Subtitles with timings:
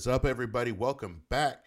[0.00, 0.72] Is up, everybody?
[0.72, 1.66] Welcome back.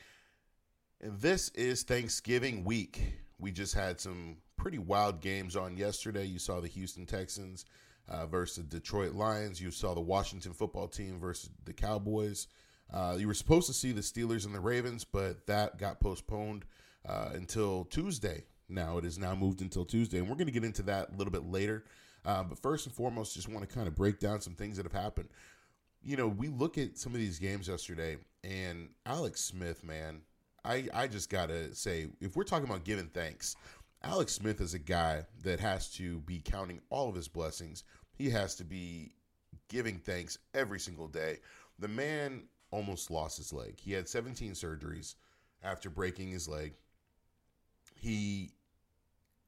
[1.00, 3.00] And this is Thanksgiving week.
[3.38, 6.26] We just had some pretty wild games on yesterday.
[6.26, 7.66] You saw the Houston Texans
[8.10, 9.62] uh, versus Detroit Lions.
[9.62, 12.48] You saw the Washington football team versus the Cowboys.
[12.92, 16.66] Uh, you were supposed to see the Steelers and the Ravens, but that got postponed
[17.08, 18.46] uh, until Tuesday.
[18.68, 21.18] Now it is now moved until Tuesday, and we're going to get into that a
[21.18, 21.84] little bit later.
[22.26, 24.92] Uh, but first and foremost, just want to kind of break down some things that
[24.92, 25.30] have happened
[26.04, 30.22] you know, we look at some of these games yesterday, and Alex Smith, man,
[30.66, 33.56] I, I just got to say, if we're talking about giving thanks,
[34.04, 37.84] Alex Smith is a guy that has to be counting all of his blessings.
[38.14, 39.14] He has to be
[39.70, 41.40] giving thanks every single day.
[41.80, 43.80] The man almost lost his leg.
[43.80, 45.16] He had 17 surgeries
[45.64, 46.74] after breaking his leg.
[47.96, 48.52] He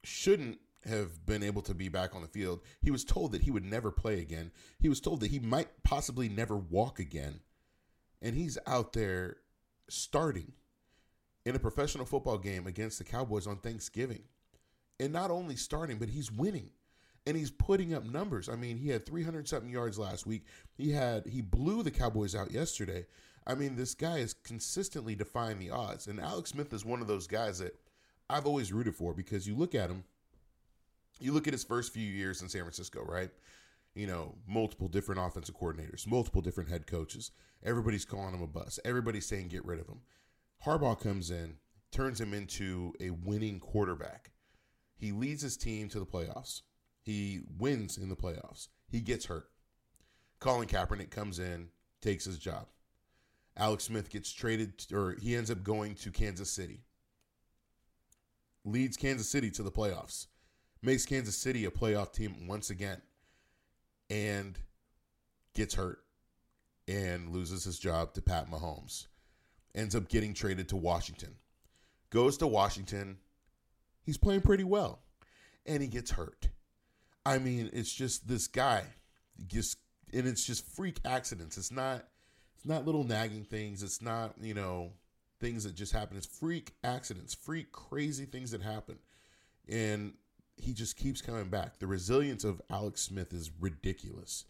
[0.04, 2.60] shouldn't have been able to be back on the field.
[2.80, 4.50] He was told that he would never play again.
[4.78, 7.40] He was told that he might possibly never walk again.
[8.22, 9.36] And he's out there
[9.88, 10.52] starting
[11.44, 14.22] in a professional football game against the Cowboys on Thanksgiving.
[14.98, 16.70] And not only starting, but he's winning.
[17.26, 18.48] And he's putting up numbers.
[18.48, 20.44] I mean, he had 300 something yards last week.
[20.76, 23.06] He had he blew the Cowboys out yesterday.
[23.46, 26.06] I mean, this guy is consistently defying the odds.
[26.06, 27.76] And Alex Smith is one of those guys that
[28.28, 30.04] I've always rooted for because you look at him
[31.20, 33.30] you look at his first few years in San Francisco, right?
[33.94, 37.30] You know, multiple different offensive coordinators, multiple different head coaches.
[37.64, 38.80] Everybody's calling him a bust.
[38.84, 40.00] Everybody's saying get rid of him.
[40.64, 41.56] Harbaugh comes in,
[41.90, 44.32] turns him into a winning quarterback.
[44.96, 46.62] He leads his team to the playoffs.
[47.02, 48.68] He wins in the playoffs.
[48.88, 49.48] He gets hurt.
[50.40, 51.68] Colin Kaepernick comes in,
[52.02, 52.66] takes his job.
[53.56, 56.82] Alex Smith gets traded, or he ends up going to Kansas City.
[58.64, 60.26] Leads Kansas City to the playoffs
[60.86, 63.02] makes Kansas City a playoff team once again
[64.08, 64.56] and
[65.52, 65.98] gets hurt
[66.86, 69.08] and loses his job to Pat Mahomes.
[69.74, 71.34] Ends up getting traded to Washington.
[72.10, 73.18] Goes to Washington.
[74.04, 75.00] He's playing pretty well.
[75.66, 76.48] And he gets hurt.
[77.26, 78.84] I mean, it's just this guy
[79.48, 79.78] just
[80.14, 81.58] and it's just freak accidents.
[81.58, 82.04] It's not
[82.54, 83.82] it's not little nagging things.
[83.82, 84.92] It's not, you know,
[85.40, 86.16] things that just happen.
[86.16, 88.98] It's freak accidents, freak crazy things that happen.
[89.68, 90.12] And
[90.56, 91.78] he just keeps coming back.
[91.78, 94.44] The resilience of Alex Smith is ridiculous.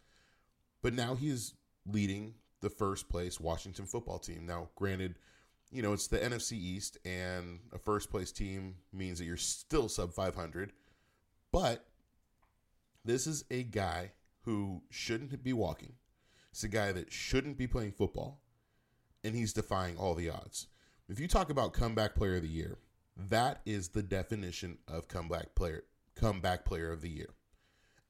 [0.83, 4.47] But now he is leading the first place Washington football team.
[4.47, 5.17] Now, granted,
[5.71, 9.89] you know, it's the NFC East, and a first place team means that you're still
[9.89, 10.73] sub 500.
[11.53, 11.85] But
[13.05, 14.13] this is a guy
[14.43, 15.95] who shouldn't be walking.
[16.53, 18.41] It's a guy that shouldn't be playing football,
[19.25, 20.69] and he's defying all the odds.
[21.09, 22.79] If you talk about comeback player of the year,
[23.17, 25.85] that is the definition of comeback player
[26.17, 27.31] comeback player of the year.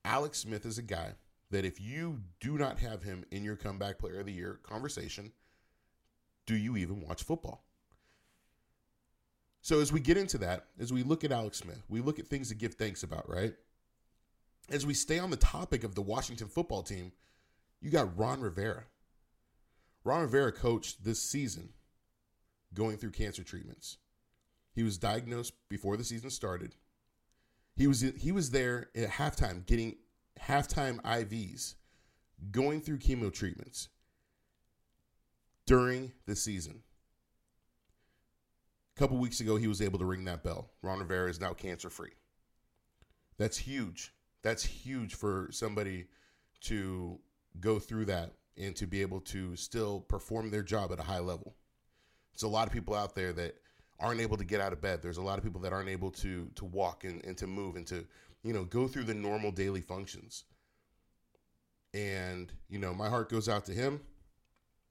[0.04, 1.14] Alex Smith is a guy
[1.50, 5.32] that if you do not have him in your comeback player of the year conversation,
[6.46, 7.64] do you even watch football?
[9.60, 12.28] So as we get into that, as we look at Alex Smith, we look at
[12.28, 13.54] things to give thanks about, right?
[14.70, 17.12] As we stay on the topic of the Washington football team,
[17.80, 18.84] you got Ron Rivera.
[20.04, 21.70] Ron Rivera coached this season
[22.74, 23.98] going through cancer treatments.
[24.72, 26.74] He was diagnosed before the season started
[27.76, 29.96] he was he was there at halftime getting
[30.40, 31.74] halftime IVs,
[32.50, 33.88] going through chemo treatments
[35.66, 36.82] during the season.
[38.96, 40.70] A couple weeks ago, he was able to ring that bell.
[40.82, 42.12] Ron Rivera is now cancer free.
[43.36, 44.14] That's huge.
[44.42, 46.06] That's huge for somebody
[46.62, 47.18] to
[47.60, 51.18] go through that and to be able to still perform their job at a high
[51.18, 51.54] level.
[52.32, 53.56] It's a lot of people out there that
[53.98, 55.00] aren't able to get out of bed.
[55.02, 57.76] There's a lot of people that aren't able to to walk and, and to move
[57.76, 58.06] and to,
[58.42, 60.44] you know, go through the normal daily functions.
[61.94, 64.00] And, you know, my heart goes out to him.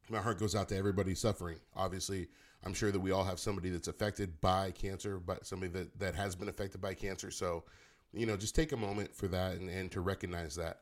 [0.10, 1.58] My heart goes out to everybody suffering.
[1.76, 2.28] Obviously,
[2.64, 6.16] I'm sure that we all have somebody that's affected by cancer, but somebody that, that
[6.16, 7.30] has been affected by cancer.
[7.30, 7.64] So,
[8.12, 10.82] you know, just take a moment for that and, and to recognize that.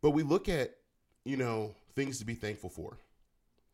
[0.00, 0.74] But we look at,
[1.24, 2.98] you know, things to be thankful for.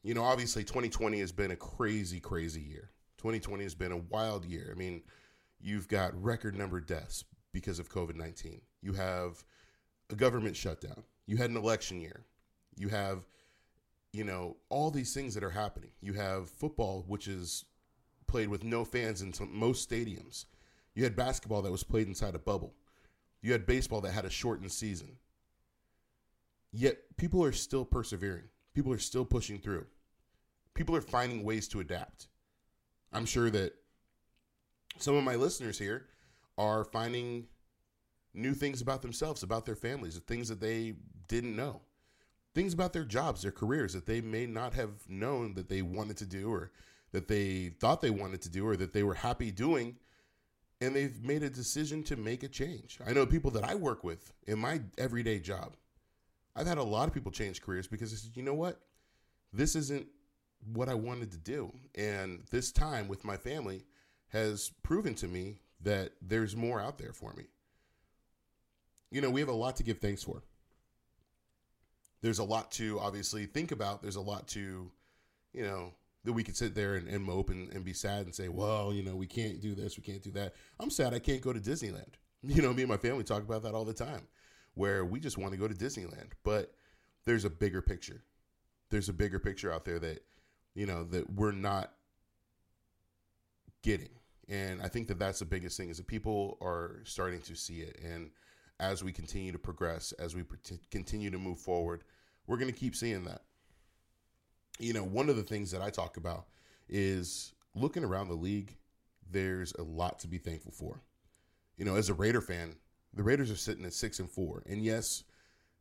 [0.03, 2.91] You know, obviously 2020 has been a crazy, crazy year.
[3.19, 4.71] 2020 has been a wild year.
[4.73, 5.03] I mean,
[5.61, 8.61] you've got record number deaths because of COVID 19.
[8.81, 9.45] You have
[10.11, 11.05] a government shutdown.
[11.27, 12.25] You had an election year.
[12.77, 13.27] You have,
[14.13, 15.91] you know, all these things that are happening.
[16.01, 17.65] You have football, which is
[18.27, 20.47] played with no fans in some, most stadiums.
[20.95, 22.75] You had basketball that was played inside a bubble.
[23.41, 25.17] You had baseball that had a shortened season.
[26.73, 28.45] Yet people are still persevering.
[28.75, 29.87] People are still pushing through.
[30.75, 32.29] People are finding ways to adapt.
[33.13, 33.75] I'm sure that
[34.99, 36.07] some of my listeners here
[36.57, 37.47] are finding
[38.35, 40.95] new things about themselves, about their families, the things that they
[41.29, 41.83] didn't know,
[42.55, 46.17] things about their jobs, their careers that they may not have known that they wanted
[46.19, 46.73] to do or
[47.13, 49.97] that they thought they wanted to do or that they were happy doing.
[50.81, 52.99] And they've made a decision to make a change.
[53.07, 55.77] I know people that I work with in my everyday job
[56.55, 58.81] I've had a lot of people change careers because they said, you know what?
[59.53, 60.07] This isn't
[60.73, 61.73] what I wanted to do.
[61.95, 63.85] And this time with my family
[64.29, 67.45] has proven to me that there's more out there for me.
[69.11, 70.43] You know, we have a lot to give thanks for.
[72.23, 74.01] There's a lot to obviously think about.
[74.01, 74.91] There's a lot to,
[75.53, 75.93] you know,
[76.25, 78.93] that we could sit there and, and mope and, and be sad and say, well,
[78.93, 80.55] you know, we can't do this, we can't do that.
[80.79, 82.15] I'm sad I can't go to Disneyland.
[82.45, 84.27] You know, me and my family talk about that all the time
[84.75, 86.33] where we just want to go to Disneyland.
[86.45, 86.75] But
[87.25, 88.23] there's a bigger picture.
[88.91, 90.25] There's a bigger picture out there that,
[90.75, 91.93] you know, that we're not
[93.83, 94.11] getting.
[94.49, 97.81] And I think that that's the biggest thing is that people are starting to see
[97.81, 97.99] it.
[98.03, 98.31] And
[98.81, 100.45] as we continue to progress, as we
[100.91, 102.03] continue to move forward,
[102.47, 103.43] we're going to keep seeing that.
[104.79, 106.47] You know, one of the things that I talk about
[106.89, 108.77] is looking around the league,
[109.31, 111.03] there's a lot to be thankful for.
[111.77, 112.77] You know, as a Raider fan,
[113.15, 114.63] the Raiders are sitting at six and four.
[114.67, 115.25] And yes,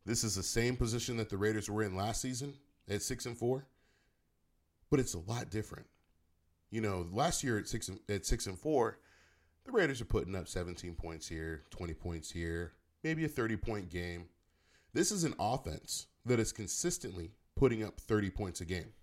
[0.06, 2.54] this is the same position that the Raiders were in last season
[2.90, 3.68] at six and four,
[4.90, 5.88] but it's a lot different.
[6.70, 9.00] You know, last year at six and, at six and four,
[9.66, 12.74] the Raiders are putting up 17 points here, 20 points here,
[13.04, 14.26] maybe a 30 point game.
[14.94, 18.94] This is an offense that is consistently putting up 30 points a game.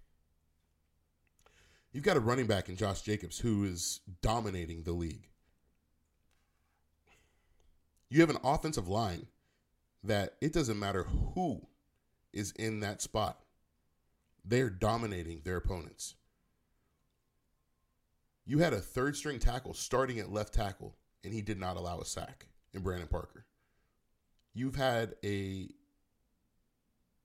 [1.92, 5.28] You've got a running back in Josh Jacobs who is dominating the league.
[8.10, 9.26] You have an offensive line
[10.05, 11.66] that it doesn't matter who
[12.32, 13.40] is in that spot,
[14.44, 16.14] they're dominating their opponents.
[18.46, 22.00] You had a third string tackle starting at left tackle, and he did not allow
[22.00, 23.44] a sack in Brandon Parker.
[24.55, 25.69] You've had a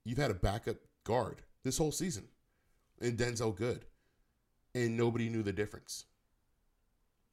[0.03, 2.27] you've had a backup guard this whole season
[2.99, 3.85] in Denzelle Good,
[4.75, 6.05] and nobody knew the difference.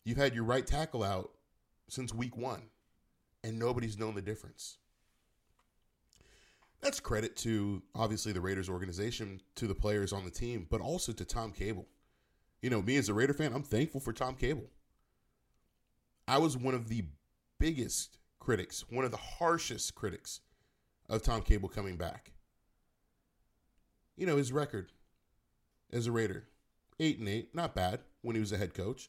[0.04, 1.32] You've had your right tackle out
[1.88, 2.62] since week one
[3.42, 4.78] and nobody's known the difference.
[6.80, 11.12] That's credit to obviously the Raiders organization, to the players on the team, but also
[11.12, 11.86] to Tom Cable.
[12.62, 14.70] You know, me as a Raider fan, I'm thankful for Tom Cable.
[16.26, 17.04] I was one of the
[17.58, 20.40] biggest critics, one of the harshest critics
[21.08, 22.32] of Tom Cable coming back.
[24.16, 24.92] You know, his record
[25.92, 26.48] as a Raider,
[26.98, 29.08] 8 and 8, not bad when he was a head coach.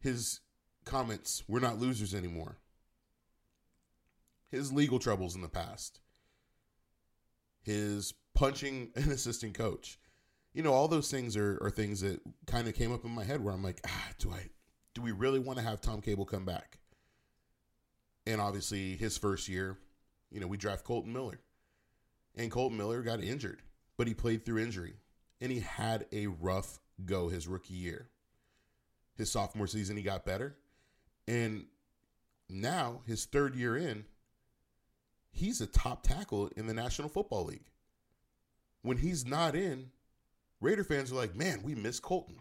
[0.00, 0.40] His
[0.84, 2.58] comments, we're not losers anymore.
[4.50, 6.00] His legal troubles in the past.
[7.62, 9.98] His punching an assistant coach.
[10.52, 13.24] You know, all those things are, are things that kind of came up in my
[13.24, 14.50] head where I'm like, ah, do I
[14.94, 16.78] do we really want to have Tom Cable come back?
[18.26, 19.78] And obviously his first year,
[20.30, 21.40] you know, we draft Colton Miller.
[22.36, 23.62] And Colton Miller got injured,
[23.96, 24.94] but he played through injury.
[25.40, 28.08] And he had a rough go his rookie year.
[29.16, 30.56] His sophomore season, he got better.
[31.26, 31.66] And
[32.48, 34.04] now, his third year in,
[35.30, 37.70] he's a top tackle in the National Football League.
[38.82, 39.90] When he's not in,
[40.60, 42.36] Raider fans are like, man, we miss Colton.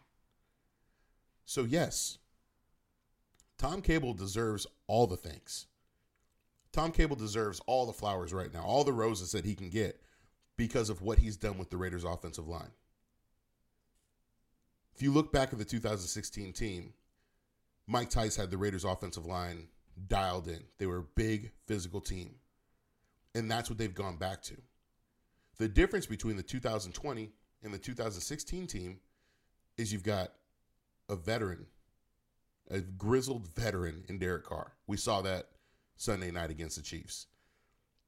[1.46, 2.18] So, yes,
[3.58, 5.68] Tom Cable deserves all the thanks.
[6.72, 10.02] Tom Cable deserves all the flowers right now, all the roses that he can get
[10.58, 12.72] because of what he's done with the Raiders' offensive line.
[14.96, 16.94] If you look back at the 2016 team,
[17.92, 19.68] Mike Tice had the Raiders offensive line
[20.08, 20.64] dialed in.
[20.78, 22.36] They were a big physical team.
[23.36, 24.56] And that's what they've gone back to.
[25.58, 27.32] The difference between the 2020
[27.62, 29.02] and the 2016 team
[29.78, 30.32] is you've got
[31.10, 31.66] a veteran,
[32.70, 34.72] a grizzled veteran in Derek Carr.
[34.88, 35.50] We saw that
[35.98, 37.28] Sunday night against the Chiefs.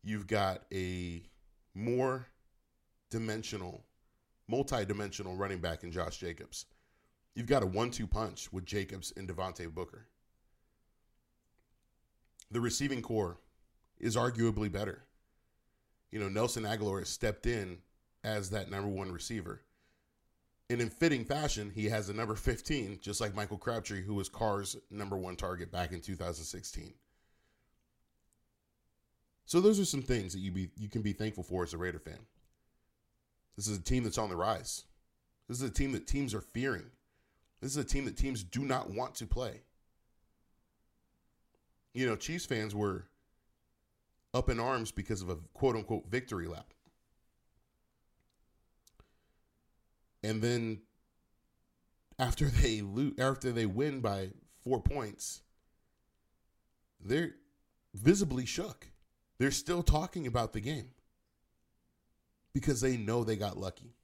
[0.01, 1.23] You've got a
[1.75, 2.27] more
[3.11, 3.83] dimensional,
[4.47, 6.67] multi dimensional running back in Josh Jacobs.
[7.35, 10.07] You've got a one two punch with Jacobs and Devontae Booker.
[12.51, 13.39] The receiving corps
[13.99, 15.03] is arguably better.
[16.11, 17.79] You know, Nelson Agholor has stepped in
[18.23, 19.61] as that number one receiver.
[20.69, 24.29] And in fitting fashion, he has a number 15, just like Michael Crabtree, who was
[24.29, 26.93] Carr's number one target back in 2016.
[29.45, 31.77] So those are some things that you be you can be thankful for as a
[31.77, 32.19] Raider fan.
[33.55, 34.85] This is a team that's on the rise.
[35.47, 36.85] This is a team that teams are fearing.
[37.63, 39.61] This is a team that teams do not want to play.
[41.93, 43.05] You know, Chiefs fans were
[44.33, 46.73] up in arms because of a quote unquote victory lap.
[50.21, 50.81] And then
[52.19, 54.31] after they lose, after they win by
[54.65, 55.41] 4 points,
[56.99, 57.35] they're
[57.93, 58.89] visibly shook.
[59.37, 60.89] They're still talking about the game
[62.53, 63.95] because they know they got lucky.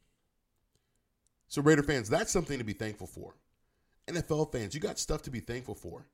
[1.50, 3.36] So, Raider fans, that's something to be thankful for.
[4.10, 6.06] NFL fans, you got stuff to be thankful for.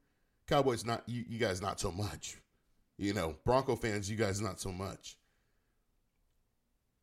[0.47, 2.37] Cowboys, not you, you guys, not so much.
[2.97, 5.17] You know, Bronco fans, you guys, not so much.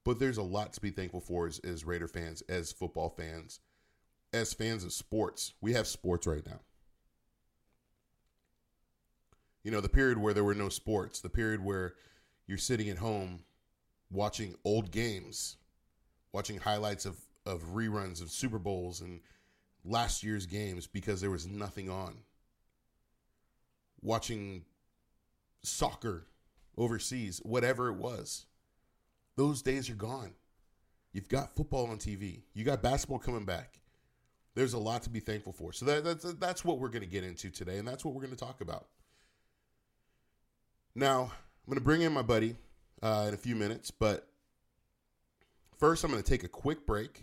[0.04, 3.60] But there's a lot to be thankful for as, as Raider fans, as football fans,
[4.32, 5.52] as fans of sports.
[5.60, 6.60] We have sports right now.
[9.62, 11.94] You know, the period where there were no sports, the period where
[12.46, 13.40] you're sitting at home
[14.10, 15.56] watching old games,
[16.32, 19.20] watching highlights of, of reruns of Super Bowls and
[19.84, 22.18] last year's games because there was nothing on.
[24.00, 24.64] Watching
[25.62, 26.26] soccer
[26.76, 28.46] overseas, whatever it was.
[29.36, 30.32] Those days are gone.
[31.12, 32.42] You've got football on TV.
[32.54, 33.80] You got basketball coming back.
[34.54, 35.72] There's a lot to be thankful for.
[35.72, 38.22] So that, that's that's what we're going to get into today, and that's what we're
[38.22, 38.86] going to talk about.
[40.94, 42.56] Now, I'm going to bring in my buddy
[43.02, 44.28] uh, in a few minutes, but
[45.78, 47.22] first, I'm going to take a quick break.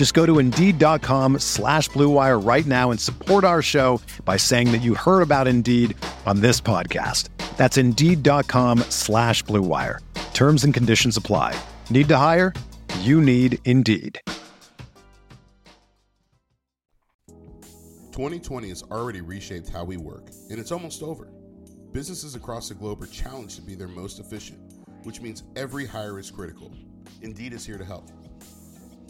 [0.00, 4.80] Just go to Indeed.com slash BlueWire right now and support our show by saying that
[4.80, 7.28] you heard about Indeed on this podcast.
[7.58, 9.98] That's Indeed.com slash BlueWire.
[10.32, 11.54] Terms and conditions apply.
[11.90, 12.54] Need to hire?
[13.00, 14.18] You need Indeed.
[18.12, 21.28] 2020 has already reshaped how we work, and it's almost over.
[21.92, 24.60] Businesses across the globe are challenged to be their most efficient,
[25.02, 26.72] which means every hire is critical.
[27.20, 28.10] Indeed is here to help.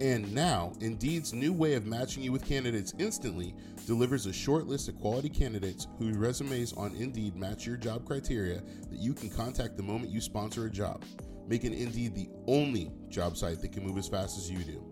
[0.00, 3.54] And now, Indeed's new way of matching you with candidates instantly
[3.86, 8.62] delivers a short list of quality candidates whose resumes on Indeed match your job criteria
[8.88, 11.04] that you can contact the moment you sponsor a job,
[11.46, 14.82] making Indeed the only job site that can move as fast as you do.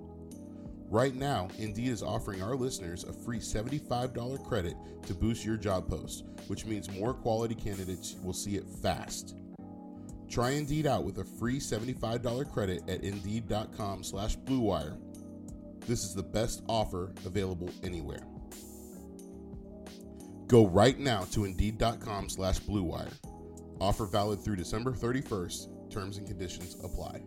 [0.90, 4.74] Right now, Indeed is offering our listeners a free $75 credit
[5.06, 9.36] to boost your job post, which means more quality candidates will see it fast.
[10.28, 14.98] Try Indeed out with a free $75 credit at Indeed.com slash BlueWire.
[15.86, 18.20] This is the best offer available anywhere.
[20.46, 23.12] Go right now to Indeed.com slash BlueWire.
[23.80, 25.90] Offer valid through December 31st.
[25.90, 27.22] Terms and conditions apply.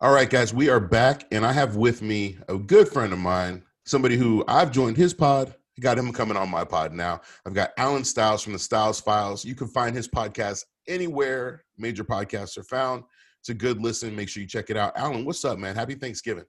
[0.00, 3.18] All right, guys, we are back, and I have with me a good friend of
[3.18, 5.54] mine, somebody who I've joined his pod.
[5.78, 7.20] I got him coming on my pod now.
[7.46, 9.44] I've got Alan Styles from the Styles Files.
[9.44, 13.04] You can find his podcast anywhere major podcasts are found.
[13.38, 14.16] It's a good listen.
[14.16, 14.92] Make sure you check it out.
[14.96, 15.76] Alan, what's up, man?
[15.76, 16.44] Happy Thanksgiving.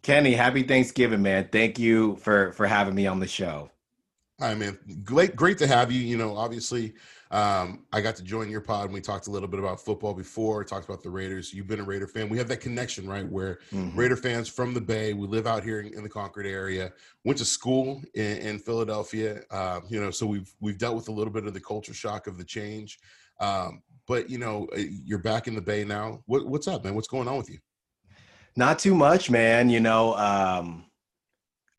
[0.00, 1.48] Kenny, happy Thanksgiving, man.
[1.52, 3.70] Thank you for for having me on the show.
[4.40, 4.78] Hi, man.
[5.04, 6.00] Great, great to have you.
[6.00, 6.94] You know, obviously,
[7.34, 10.14] um, I got to join your pod and we talked a little bit about football
[10.14, 11.52] before, talked about the Raiders.
[11.52, 12.28] You've been a Raider fan.
[12.28, 13.28] We have that connection, right?
[13.28, 13.98] Where mm-hmm.
[13.98, 16.92] Raider fans from the Bay, we live out here in, in the Concord area,
[17.24, 19.40] went to school in, in Philadelphia.
[19.50, 22.28] Uh, you know, so we've we've dealt with a little bit of the culture shock
[22.28, 23.00] of the change.
[23.40, 26.22] Um, but you know, uh, you're back in the Bay now.
[26.26, 26.94] What, what's up, man?
[26.94, 27.58] What's going on with you?
[28.54, 29.70] Not too much, man.
[29.70, 30.84] You know, um,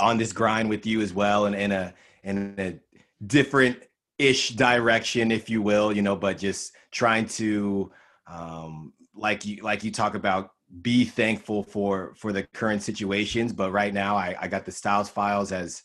[0.01, 1.93] on this grind with you as well, and in a
[2.25, 2.77] in a
[3.25, 3.81] different
[4.17, 5.91] ish direction, if you will.
[5.91, 7.91] You know, but just trying to,
[8.27, 13.53] um, like you like you talk about, be thankful for for the current situations.
[13.53, 15.83] But right now, I, I got the Styles files as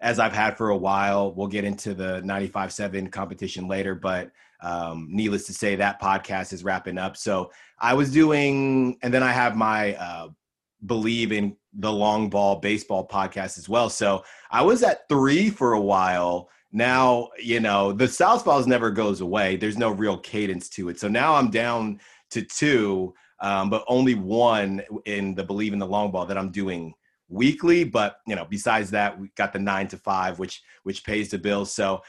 [0.00, 1.32] as I've had for a while.
[1.34, 4.30] We'll get into the 95.7 competition later, but
[4.60, 7.16] um, needless to say, that podcast is wrapping up.
[7.16, 10.28] So I was doing, and then I have my uh,
[10.86, 13.90] believe in the long ball baseball podcast as well.
[13.90, 16.48] So I was at three for a while.
[16.70, 19.56] Now, you know, the Southpaws never goes away.
[19.56, 21.00] There's no real cadence to it.
[21.00, 25.86] So now I'm down to two, um, but only one in the believe in the
[25.86, 26.92] long ball that I'm doing
[27.28, 27.84] weekly.
[27.84, 31.38] But you know, besides that, we got the nine to five, which which pays the
[31.38, 31.72] bills.
[31.72, 32.02] So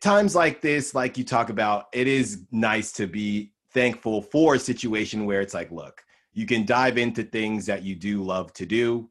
[0.00, 4.58] times like this, like you talk about, it is nice to be thankful for a
[4.58, 8.66] situation where it's like, look, you can dive into things that you do love to
[8.66, 9.10] do.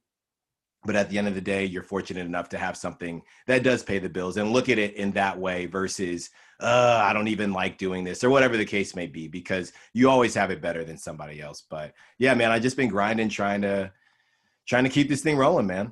[0.84, 3.84] But at the end of the day, you're fortunate enough to have something that does
[3.84, 7.54] pay the bills and look at it in that way versus, uh, I don't even
[7.54, 10.84] like doing this or whatever the case may be, because you always have it better
[10.84, 11.64] than somebody else.
[11.70, 13.92] But yeah, man, I just been grinding, trying to,
[14.68, 15.92] trying to keep this thing rolling, man.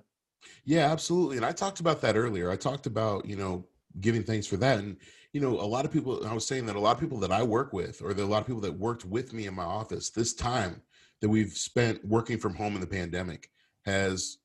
[0.65, 1.37] Yeah, absolutely.
[1.37, 2.49] And I talked about that earlier.
[2.49, 3.67] I talked about, you know,
[3.99, 4.79] giving thanks for that.
[4.79, 4.97] And
[5.33, 6.25] you know, a lot of people.
[6.25, 8.25] I was saying that a lot of people that I work with, or the, a
[8.25, 10.81] lot of people that worked with me in my office, this time
[11.21, 13.51] that we've spent working from home in the pandemic
[13.85, 14.38] has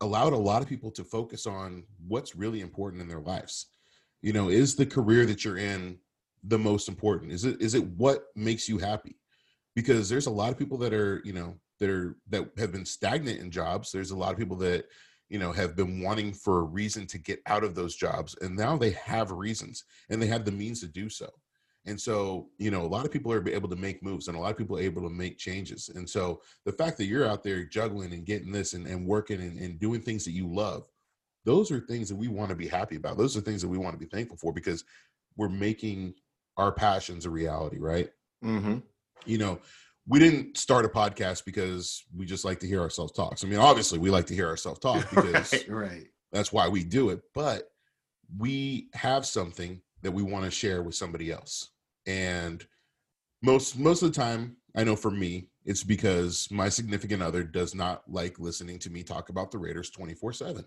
[0.00, 3.66] allowed a lot of people to focus on what's really important in their lives.
[4.22, 5.98] You know, is the career that you're in
[6.44, 7.32] the most important?
[7.32, 9.16] Is it is it what makes you happy?
[9.74, 12.84] Because there's a lot of people that are, you know, that are that have been
[12.84, 13.90] stagnant in jobs.
[13.90, 14.86] There's a lot of people that
[15.30, 18.54] you know have been wanting for a reason to get out of those jobs and
[18.54, 21.30] now they have reasons and they have the means to do so
[21.86, 24.40] and so you know a lot of people are able to make moves and a
[24.40, 27.42] lot of people are able to make changes and so the fact that you're out
[27.42, 30.84] there juggling and getting this and, and working and, and doing things that you love
[31.44, 33.78] those are things that we want to be happy about those are things that we
[33.78, 34.84] want to be thankful for because
[35.36, 36.14] we're making
[36.56, 38.10] our passions a reality right
[38.44, 38.78] mm-hmm.
[39.24, 39.58] you know
[40.06, 43.38] we didn't start a podcast because we just like to hear ourselves talk.
[43.38, 46.06] So, I mean, obviously, we like to hear ourselves talk because right, right.
[46.32, 47.20] that's why we do it.
[47.32, 47.70] But
[48.38, 51.70] we have something that we want to share with somebody else,
[52.06, 52.64] and
[53.42, 57.74] most most of the time, I know for me, it's because my significant other does
[57.74, 60.64] not like listening to me talk about the Raiders twenty four seven.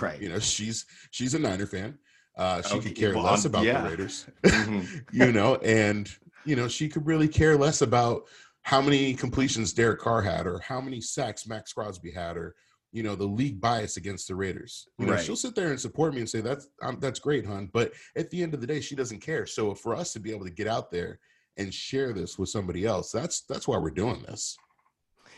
[0.00, 0.20] Right.
[0.20, 1.98] You know, she's she's a Niner fan.
[2.36, 3.82] Uh, she okay, could care well, less about yeah.
[3.82, 4.26] the Raiders.
[4.42, 4.98] mm-hmm.
[5.12, 6.10] you know, and
[6.44, 8.24] you know she could really care less about
[8.62, 12.54] how many completions Derek Carr had, or how many sacks Maxx Crosby had, or
[12.96, 14.88] you know the league bias against the Raiders.
[14.98, 15.22] You know, right.
[15.22, 17.68] she'll sit there and support me and say that's um, that's great, hon.
[17.70, 19.44] But at the end of the day, she doesn't care.
[19.44, 21.18] So for us to be able to get out there
[21.58, 24.56] and share this with somebody else, that's that's why we're doing this.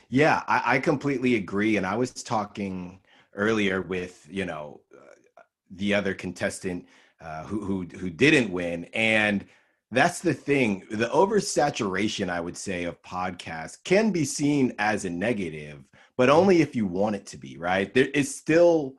[0.08, 1.76] Yeah, I, I completely agree.
[1.76, 3.00] And I was talking
[3.34, 5.42] earlier with you know uh,
[5.72, 6.86] the other contestant
[7.20, 9.44] uh, who who who didn't win, and
[9.90, 10.84] that's the thing.
[10.92, 15.82] The oversaturation, I would say, of podcasts can be seen as a negative,
[16.18, 17.94] but only if you want it to be, right?
[17.94, 18.96] There is still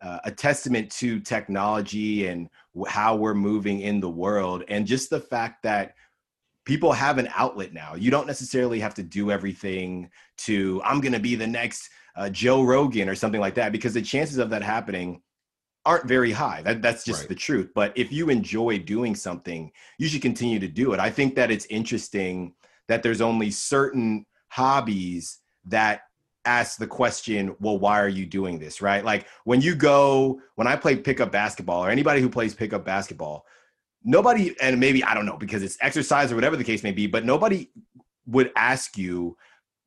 [0.00, 2.48] uh, a testament to technology and
[2.88, 4.64] how we're moving in the world.
[4.68, 5.94] And just the fact that
[6.64, 7.96] people have an outlet now.
[7.96, 12.30] You don't necessarily have to do everything to, I'm going to be the next uh,
[12.30, 15.20] Joe Rogan or something like that, because the chances of that happening
[15.84, 16.62] aren't very high.
[16.62, 17.28] That, that's just right.
[17.30, 17.70] the truth.
[17.74, 21.00] But if you enjoy doing something, you should continue to do it.
[21.00, 22.54] I think that it's interesting
[22.86, 26.02] that there's only certain hobbies that
[26.44, 28.80] ask the question, well, why are you doing this?
[28.80, 29.04] Right.
[29.04, 33.46] Like when you go, when I play pickup basketball or anybody who plays pickup basketball,
[34.04, 37.06] nobody, and maybe I don't know because it's exercise or whatever the case may be,
[37.06, 37.70] but nobody
[38.26, 39.36] would ask you,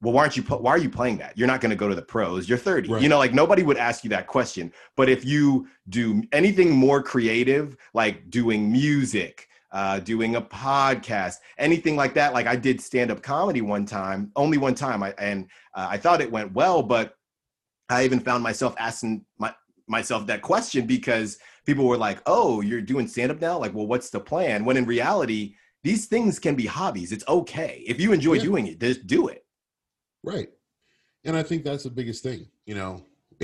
[0.01, 1.37] well, why aren't you why are you playing that?
[1.37, 2.47] You're not going to go to the pros.
[2.47, 2.89] You're 30.
[2.89, 3.01] Right.
[3.01, 4.71] You know, like nobody would ask you that question.
[4.95, 11.97] But if you do anything more creative, like doing music, uh, doing a podcast, anything
[11.97, 15.49] like that, like I did stand up comedy one time, only one time, I, and
[15.73, 17.15] uh, I thought it went well, but
[17.89, 19.53] I even found myself asking my
[19.85, 23.59] myself that question because people were like, "Oh, you're doing stand up now?
[23.59, 27.11] Like, well, what's the plan?" When in reality, these things can be hobbies.
[27.11, 28.43] It's okay if you enjoy yeah.
[28.43, 28.79] doing it.
[28.79, 29.45] Just do it.
[30.23, 30.47] Right,
[31.25, 32.47] and I think that's the biggest thing.
[32.65, 33.05] You know,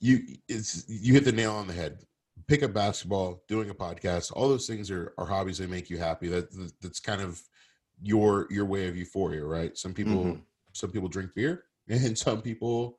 [0.00, 2.00] you it's you hit the nail on the head.
[2.48, 5.98] Pick up basketball, doing a podcast, all those things are, are hobbies that make you
[5.98, 6.28] happy.
[6.28, 7.40] That that's kind of
[8.02, 9.76] your your way of euphoria, right?
[9.76, 10.40] Some people mm-hmm.
[10.72, 12.98] some people drink beer, and some people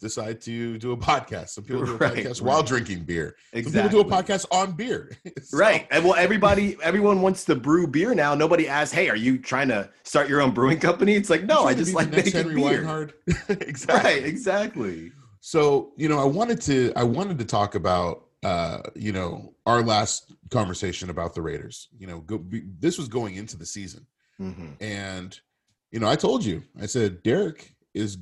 [0.00, 1.50] decide to do a podcast.
[1.50, 2.42] Some people do a right, podcast right.
[2.42, 3.36] while drinking beer.
[3.52, 3.80] Exactly.
[3.80, 5.16] Some people do a podcast on beer.
[5.42, 5.86] so, right.
[5.90, 8.34] And well, everybody, everyone wants to brew beer now.
[8.34, 11.64] Nobody asks, "Hey, are you trying to start your own brewing company?" It's like, no,
[11.64, 13.10] I just like making Henry beer.
[13.48, 14.10] exactly.
[14.10, 14.24] Right.
[14.24, 15.12] Exactly.
[15.40, 19.82] So you know, I wanted to, I wanted to talk about, uh, you know, our
[19.82, 21.88] last conversation about the Raiders.
[21.98, 24.06] You know, go, be, this was going into the season,
[24.40, 24.72] mm-hmm.
[24.80, 25.38] and
[25.90, 28.18] you know, I told you, I said Derek is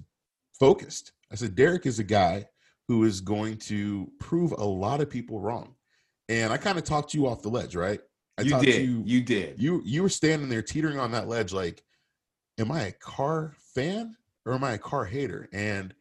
[0.59, 2.47] focused I said, Derek is a guy
[2.87, 5.75] who is going to prove a lot of people wrong.
[6.29, 7.99] And I kind of talked you off the ledge, right?
[8.39, 8.89] I you did.
[8.89, 9.61] You, you did.
[9.61, 11.83] You you were standing there teetering on that ledge, like,
[12.57, 15.49] am I a Carr fan or am I a Carr hater?
[15.53, 15.93] And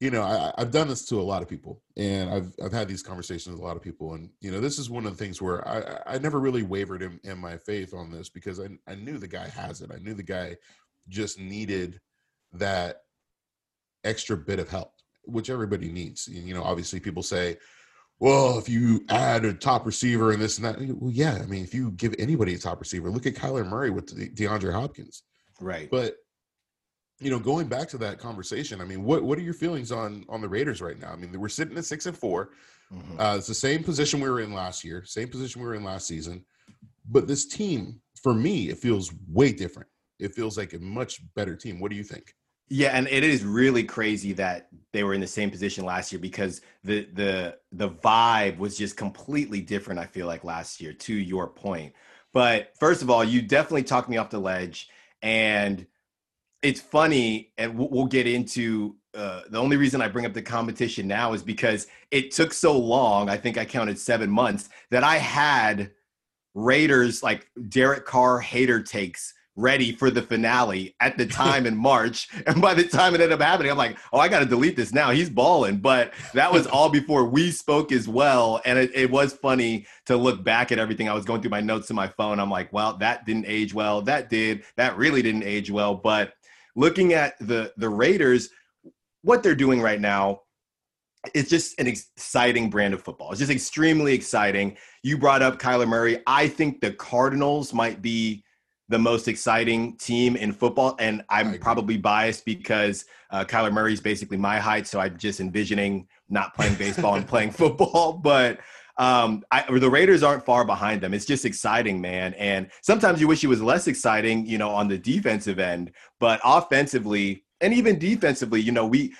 [0.00, 2.88] you know, I, have done this to a lot of people, and I've I've had
[2.88, 5.22] these conversations with a lot of people, and you know, this is one of the
[5.22, 8.68] things where I I never really wavered in, in my faith on this because I
[8.86, 9.90] I knew the guy has it.
[9.94, 10.56] I knew the guy
[11.08, 12.00] just needed
[12.54, 13.02] that
[14.02, 16.26] extra bit of help, which everybody needs.
[16.26, 17.58] You know, obviously people say,
[18.18, 21.62] well, if you add a top receiver and this and that, well, yeah, I mean,
[21.62, 25.22] if you give anybody a top receiver, look at Kyler Murray with De- DeAndre Hopkins.
[25.60, 25.90] Right.
[25.90, 26.16] But
[27.20, 30.24] you know, going back to that conversation, I mean, what what are your feelings on
[30.28, 31.12] on the Raiders right now?
[31.12, 32.50] I mean, we're sitting at six and 4
[32.92, 33.20] mm-hmm.
[33.20, 35.84] uh, it's the same position we were in last year, same position we were in
[35.84, 36.44] last season.
[37.08, 39.88] But this team, for me, it feels way different.
[40.18, 41.80] It feels like a much better team.
[41.80, 42.34] What do you think?
[42.72, 46.20] Yeah, and it is really crazy that they were in the same position last year
[46.20, 49.98] because the the the vibe was just completely different.
[50.00, 50.92] I feel like last year.
[50.92, 51.92] To your point,
[52.32, 54.88] but first of all, you definitely talked me off the ledge,
[55.20, 55.84] and
[56.62, 58.96] it's funny, and we'll get into.
[59.12, 62.78] Uh, the only reason I bring up the competition now is because it took so
[62.78, 63.28] long.
[63.28, 65.90] I think I counted seven months that I had
[66.54, 72.28] Raiders like Derek Carr hater takes ready for the finale at the time in March.
[72.46, 74.76] And by the time it ended up happening, I'm like, oh, I got to delete
[74.76, 75.10] this now.
[75.10, 75.78] He's balling.
[75.78, 78.60] But that was all before we spoke as well.
[78.64, 81.08] And it, it, was funny to look back at everything.
[81.08, 82.38] I was going through my notes in my phone.
[82.38, 84.02] I'm like, well, that didn't age well.
[84.02, 84.62] That did.
[84.76, 85.96] That really didn't age well.
[85.96, 86.34] But
[86.76, 88.50] looking at the the Raiders,
[89.22, 90.40] what they're doing right now,
[91.34, 93.30] it's just an exciting brand of football.
[93.30, 94.76] It's just extremely exciting.
[95.02, 96.22] You brought up Kyler Murray.
[96.26, 98.44] I think the Cardinals might be
[98.90, 100.96] the most exciting team in football.
[100.98, 104.86] And I'm probably biased because uh, Kyler Murray is basically my height.
[104.86, 108.14] So I'm just envisioning not playing baseball and playing football.
[108.14, 108.58] But
[109.00, 111.14] um, I, the Raiders aren't far behind them.
[111.14, 112.34] It's just exciting, man.
[112.34, 115.92] And sometimes you wish it was less exciting, you know, on the defensive end.
[116.20, 119.14] But offensively and even defensively, you know, we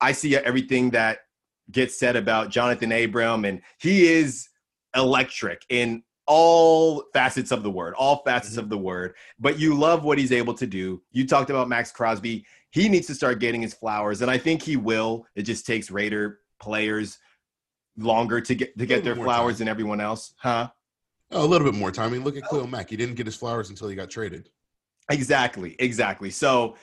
[0.00, 1.18] I see everything that
[1.72, 4.48] gets said about Jonathan Abram, and he is
[4.94, 8.60] electric in all facets of the word, all facets mm-hmm.
[8.60, 11.02] of the word, but you love what he's able to do.
[11.10, 12.46] You talked about Maxx Crosby.
[12.70, 15.26] He needs to start getting his flowers, and I think he will.
[15.34, 17.18] It just takes Raider players
[17.96, 19.58] longer to get to get their flowers time.
[19.60, 20.68] than everyone else, huh?
[21.30, 22.10] Oh, a little bit more time.
[22.10, 22.90] I mean, look at Khalil Mack.
[22.90, 24.50] He didn't get his flowers until he got traded.
[25.10, 26.30] Exactly, exactly.
[26.30, 26.76] So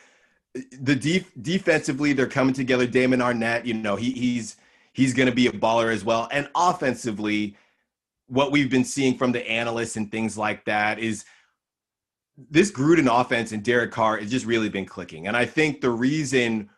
[0.54, 2.86] the def- defensively, they're coming together.
[2.86, 4.58] Damon Arnette, you know, he, he's
[4.93, 6.28] he's going to be a baller as well.
[6.32, 7.56] And offensively,
[8.28, 11.26] what we've been seeing from the analysts and things like that is
[12.50, 15.28] this Gruden offense and Derek Carr has just really been clicking.
[15.28, 16.69] And I think the reason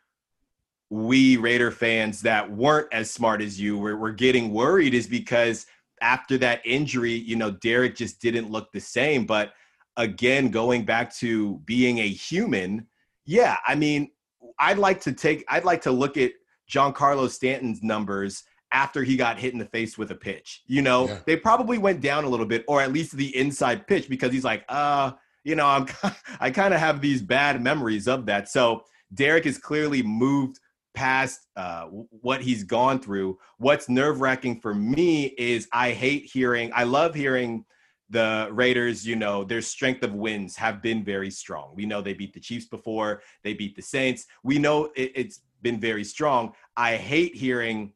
[0.93, 5.65] we Raider fans that weren't as smart as you were, were getting worried is because
[6.01, 9.25] after that injury, you know, Derek just didn't look the same.
[9.25, 9.53] But
[9.97, 12.85] again, going back to being a human,
[13.25, 14.11] yeah, I mean,
[14.59, 16.33] I'd like to take, I'd like to look at
[16.71, 20.61] Giancarlo Stanton's numbers after he got hit in the face with a pitch.
[20.67, 21.19] You know, yeah.
[21.25, 24.45] they probably went down a little bit, or at least the inside pitch, because he's
[24.45, 25.87] like, uh, you know, I'm
[26.39, 28.47] I kind of have these bad memories of that.
[28.47, 30.59] So Derek is clearly moved
[30.93, 33.37] past uh, what he's gone through.
[33.57, 37.65] What's nerve wracking for me is I hate hearing, I love hearing
[38.09, 41.73] the Raiders, you know, their strength of wins have been very strong.
[41.75, 44.27] We know they beat the Chiefs before, they beat the Saints.
[44.43, 46.53] We know it, it's been very strong.
[46.77, 47.93] I hate hearing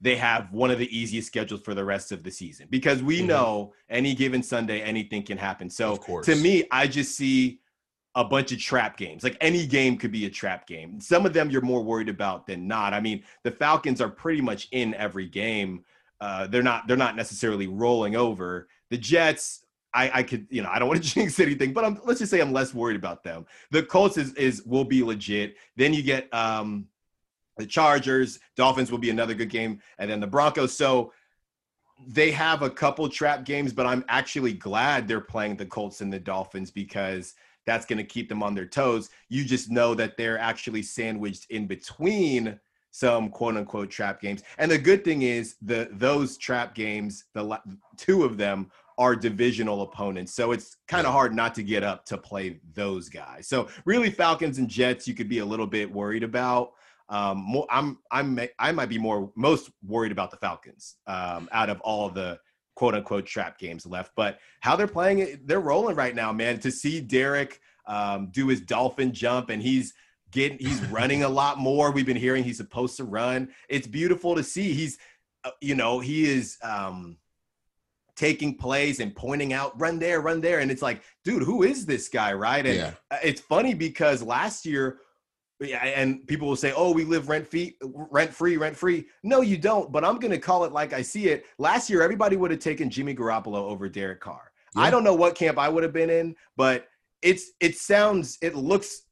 [0.00, 3.18] they have one of the easiest schedules for the rest of the season because we
[3.18, 3.28] mm-hmm.
[3.28, 5.70] know any given Sunday anything can happen.
[5.70, 7.60] So to me, I just see
[8.14, 9.24] a bunch of trap games.
[9.24, 11.00] Like any game could be a trap game.
[11.00, 12.94] Some of them you're more worried about than not.
[12.94, 15.84] I mean, the Falcons are pretty much in every game.
[16.20, 18.68] Uh, they're not they're not necessarily rolling over.
[18.90, 22.00] The Jets, I, I could, you know, I don't want to jinx anything, but I'm,
[22.04, 23.46] let's just say I'm less worried about them.
[23.70, 25.56] The Colts is is will be legit.
[25.76, 26.86] Then you get um,
[27.56, 30.76] the Chargers, Dolphins will be another good game, and then the Broncos.
[30.76, 31.12] So
[32.06, 36.12] they have a couple trap games, but I'm actually glad they're playing the Colts and
[36.12, 37.34] the Dolphins because
[37.66, 39.10] that's going to keep them on their toes.
[39.28, 42.58] You just know that they're actually sandwiched in between
[42.90, 44.42] some quote unquote trap games.
[44.58, 47.58] And the good thing is the those trap games, the
[47.96, 50.32] two of them are divisional opponents.
[50.32, 53.48] So it's kind of hard not to get up to play those guys.
[53.48, 56.72] So really Falcons and Jets you could be a little bit worried about.
[57.08, 61.70] Um, more, I'm I'm I might be more most worried about the Falcons um, out
[61.70, 62.38] of all the
[62.74, 64.12] quote unquote trap games left.
[64.16, 66.58] But how they're playing it, they're rolling right now, man.
[66.60, 69.94] To see Derek um, do his dolphin jump and he's
[70.30, 71.90] getting he's running a lot more.
[71.90, 73.48] We've been hearing he's supposed to run.
[73.68, 74.72] It's beautiful to see.
[74.74, 74.98] He's
[75.44, 77.18] uh, you know he is um,
[78.16, 81.86] taking plays and pointing out run there, run there, and it's like, dude, who is
[81.86, 82.64] this guy, right?
[82.64, 83.18] And yeah.
[83.22, 84.98] it's funny because last year
[85.72, 89.56] and people will say, "Oh, we live rent free, rent free, rent free." No, you
[89.56, 89.90] don't.
[89.90, 91.46] But I'm going to call it like I see it.
[91.58, 94.52] Last year, everybody would have taken Jimmy Garoppolo over Derek Carr.
[94.76, 94.82] Yeah.
[94.82, 96.88] I don't know what camp I would have been in, but
[97.22, 99.02] it's it sounds it looks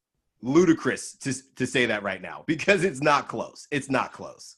[0.42, 3.66] ludicrous to to say that right now because it's not close.
[3.70, 4.56] It's not close.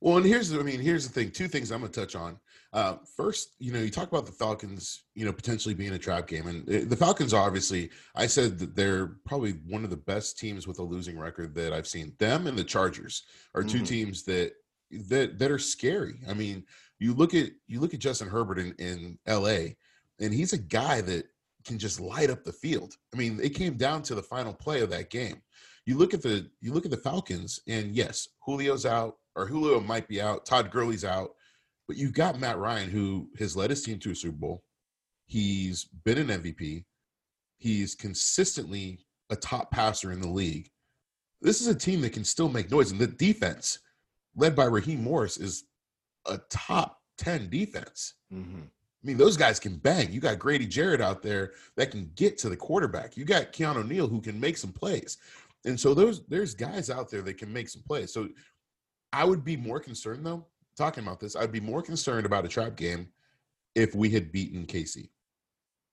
[0.00, 1.30] Well, and here's I mean, here's the thing.
[1.30, 2.38] Two things I'm going to touch on.
[2.72, 6.28] Uh, first, you know, you talk about the Falcons, you know, potentially being a trap
[6.28, 7.90] game, and uh, the Falcons obviously.
[8.14, 11.72] I said that they're probably one of the best teams with a losing record that
[11.72, 12.12] I've seen.
[12.18, 13.84] Them and the Chargers are 2 mm-hmm.
[13.84, 14.52] teams that
[15.08, 16.20] that that are scary.
[16.28, 16.64] I mean,
[17.00, 19.76] you look at you look at Justin Herbert in, in L.A.
[20.20, 21.26] and he's a guy that
[21.64, 22.94] can just light up the field.
[23.12, 25.42] I mean, it came down to the final play of that game.
[25.86, 29.80] You look at the you look at the Falcons, and yes, Julio's out, or Julio
[29.80, 30.46] might be out.
[30.46, 31.30] Todd Gurley's out.
[31.90, 34.62] But you've got Matt Ryan, who has led his team to a Super Bowl.
[35.26, 36.84] He's been an MVP.
[37.58, 40.70] He's consistently a top passer in the league.
[41.42, 42.92] This is a team that can still make noise.
[42.92, 43.80] And the defense,
[44.36, 45.64] led by Raheem Morris, is
[46.26, 48.14] a top 10 defense.
[48.32, 48.60] Mm-hmm.
[48.62, 50.12] I mean, those guys can bang.
[50.12, 53.16] You got Grady Jarrett out there that can get to the quarterback.
[53.16, 55.18] You got Keanu Neal who can make some plays.
[55.64, 58.12] And so those there's guys out there that can make some plays.
[58.12, 58.28] So
[59.12, 62.48] I would be more concerned though talking about this, I'd be more concerned about a
[62.48, 63.08] trap game
[63.74, 65.08] if we had beaten KC.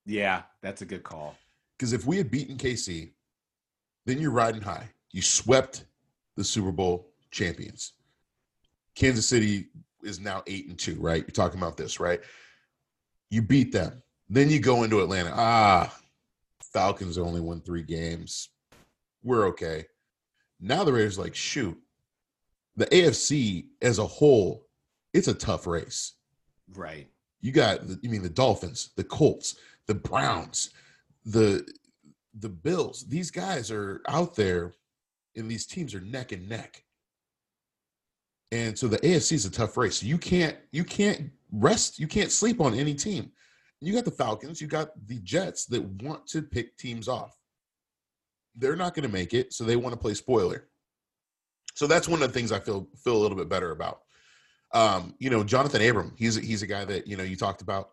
[0.06, 1.36] Yeah, that's a good call.
[1.76, 3.12] Because if we had beaten KC,
[4.06, 4.88] then you're riding high.
[5.12, 5.84] You swept
[6.36, 7.92] the Super Bowl champions.
[8.94, 9.68] Kansas City
[10.02, 11.20] is now eight and two, right?
[11.20, 12.20] You're talking about this, right?
[13.30, 14.02] You beat them.
[14.28, 15.32] Then you go into Atlanta.
[15.34, 15.94] Ah,
[16.72, 18.50] Falcons only won three games.
[19.22, 19.86] We're okay.
[20.60, 21.78] Now the Raiders like, shoot,
[22.76, 24.67] the AFC as a whole
[25.14, 26.14] it's a tough race.
[26.74, 27.08] Right.
[27.40, 30.70] You got you mean the Dolphins, the Colts, the Browns,
[31.24, 31.66] the
[32.38, 33.06] the Bills.
[33.08, 34.74] These guys are out there
[35.36, 36.84] and these teams are neck and neck.
[38.50, 40.02] And so the AFC is a tough race.
[40.02, 43.30] You can't you can't rest, you can't sleep on any team.
[43.80, 47.36] You got the Falcons, you got the Jets that want to pick teams off.
[48.56, 50.68] They're not going to make it, so they want to play spoiler.
[51.74, 54.00] So that's one of the things I feel feel a little bit better about.
[54.72, 57.62] Um, you know, Jonathan Abram, he's a, he's a guy that you know you talked
[57.62, 57.90] about.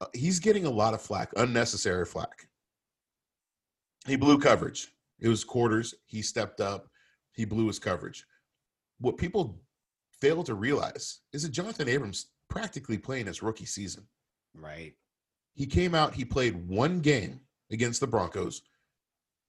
[0.00, 2.48] Uh, he's getting a lot of flack, unnecessary flack.
[4.06, 4.92] He blew coverage.
[5.18, 5.94] It was quarters.
[6.06, 6.88] He stepped up.
[7.32, 8.24] He blew his coverage.
[8.98, 9.60] What people
[10.20, 14.06] fail to realize is that Jonathan Abrams practically playing his rookie season.
[14.54, 14.94] Right.
[15.54, 16.14] He came out.
[16.14, 18.62] He played one game against the Broncos.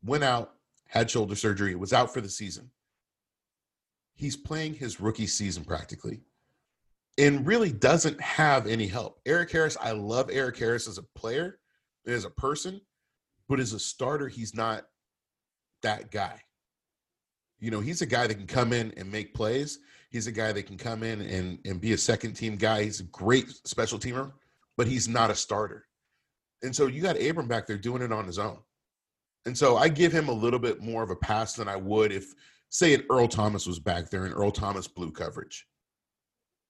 [0.04, 0.54] Went out,
[0.88, 2.70] had shoulder surgery, was out for the season.
[4.16, 6.22] He's playing his rookie season practically
[7.18, 9.20] and really doesn't have any help.
[9.26, 11.60] Erik Harris, I love Erik Harris as a player,
[12.08, 12.82] as a person,
[13.50, 14.86] but as a starter, he's not
[15.84, 16.42] that guy.
[17.60, 19.80] You know, he's a guy that can come in and make plays.
[20.10, 22.84] He's a guy that can come in and, and be a second team guy.
[22.84, 24.32] He's a great special teamer,
[24.78, 25.86] but he's not a starter.
[26.64, 28.58] And so you got Abram back there doing it on his own.
[29.46, 32.12] And so I give him a little bit more of a pass than I would
[32.12, 32.34] if,
[32.70, 35.66] say, an Earl Thomas was back there and Earl Thomas blew coverage.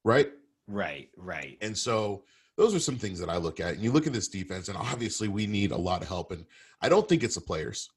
[0.04, 0.32] Right?
[0.68, 1.58] Right, right.
[1.62, 2.24] And so
[2.58, 3.74] those are some things that I look at.
[3.76, 6.32] And you look at this defense, and obviously we need a lot of help.
[6.32, 6.46] And
[6.82, 7.90] I don't think it's the players.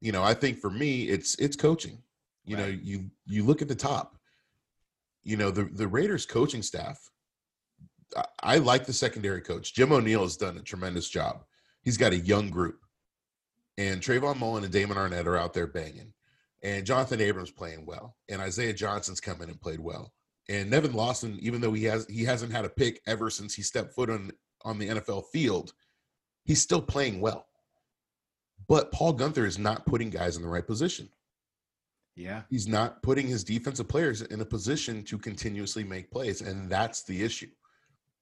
[0.00, 1.98] You know, I think for me, it's it's coaching.
[2.44, 2.62] You right.
[2.62, 4.16] know, you you look at the top.
[5.22, 6.98] You know, the the Raiders coaching staff.
[8.16, 9.74] I, I like the secondary coach.
[9.74, 11.44] Jim O'Neill has done a tremendous job.
[11.82, 12.80] He's got a young group.
[13.76, 16.12] and Trevon Mullen and Damon Arnette are out there banging,
[16.62, 20.12] and Jonathan Abrams playing well, and Isaiah Johnson's come in and played well,
[20.48, 23.62] and Nevin Lawson, even though he has he hasn't had a pick ever since he
[23.62, 24.30] stepped foot on
[24.64, 25.72] on the NFL field,
[26.44, 27.46] he's still playing well.
[28.68, 31.08] But Paul Guenther is not putting guys in the right position.
[32.16, 32.42] Yeah.
[32.48, 36.42] He's not putting his defensive players in a position to continuously make plays.
[36.42, 37.50] And that's the issue.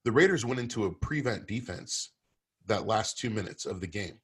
[0.04, 2.10] The Raiders went into a prevent defense
[2.66, 4.18] that last two minutes of the game.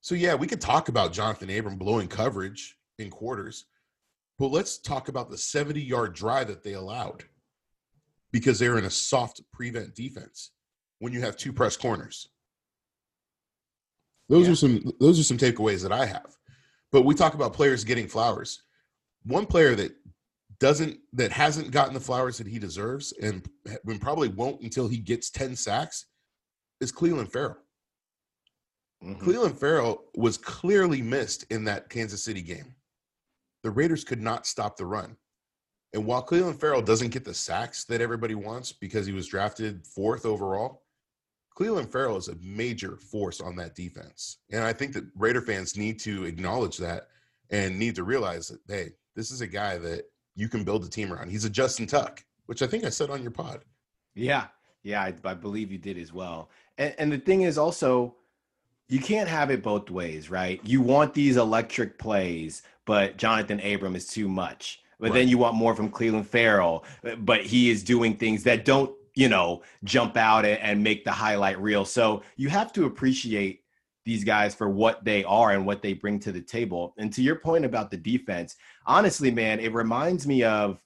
[0.00, 3.66] So, yeah, we could talk about Jonathan Abram blowing coverage in quarters,
[4.38, 7.24] but let's talk about the 70 yard drive that they allowed
[8.32, 10.50] because they're in a soft prevent defense
[10.98, 12.28] when you have two press corners.
[14.28, 14.52] Those Yeah.
[14.52, 16.36] are some those are some takeaways that I have.
[16.92, 18.62] But we talk about players getting flowers.
[19.24, 19.94] One player that
[20.58, 23.48] doesn't that hasn't gotten the flowers that he deserves and
[24.00, 26.06] probably won't until he gets 10 sacks
[26.80, 27.58] is Clelin Ferrell.
[29.02, 29.20] Mhm.
[29.20, 32.74] Clelin Ferrell was clearly missed in that Kansas City game.
[33.66, 35.16] The Raiders could not stop the run.
[35.92, 39.84] And while Clelin Ferrell doesn't get the sacks that everybody wants because he was drafted
[39.84, 40.84] fourth overall,
[41.58, 44.36] Clelin Ferrell is a major force on that defense.
[44.52, 47.08] And I think that Raider fans need to acknowledge that
[47.50, 50.04] and need to realize that, hey, this is a guy that
[50.36, 51.30] you can build a team around.
[51.30, 53.64] He's a Justin Tuck, which I think I said on your pod.
[54.14, 54.46] Yeah,
[54.84, 56.50] yeah, I, I believe you did as well.
[56.78, 58.14] And, and the thing is also,
[58.88, 60.60] you can't have it both ways, right?
[60.64, 64.82] You want these electric plays, but Johnathan Abram is too much.
[64.98, 66.84] But then you want more from Clelin Ferrell,
[67.18, 71.12] but he is doing things that don't, you know, jump out and, and make the
[71.12, 71.84] highlight reel.
[71.84, 73.62] So you have to appreciate
[74.06, 76.94] these guys for what they are and what they bring to the table.
[76.96, 80.82] And to your point about the defense, honestly, man, it reminds me of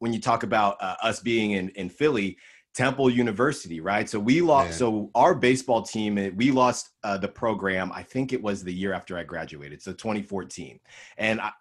[0.00, 2.36] when you talk about uh, us being in, in Philly,
[2.74, 4.08] Temple University, right?
[4.08, 4.70] So we lost.
[4.72, 4.76] Yeah.
[4.76, 7.92] So our baseball team, uh, we lost uh, the program.
[7.94, 10.80] I think it was the year after I graduated, so 2014.
[11.16, 11.52] And I,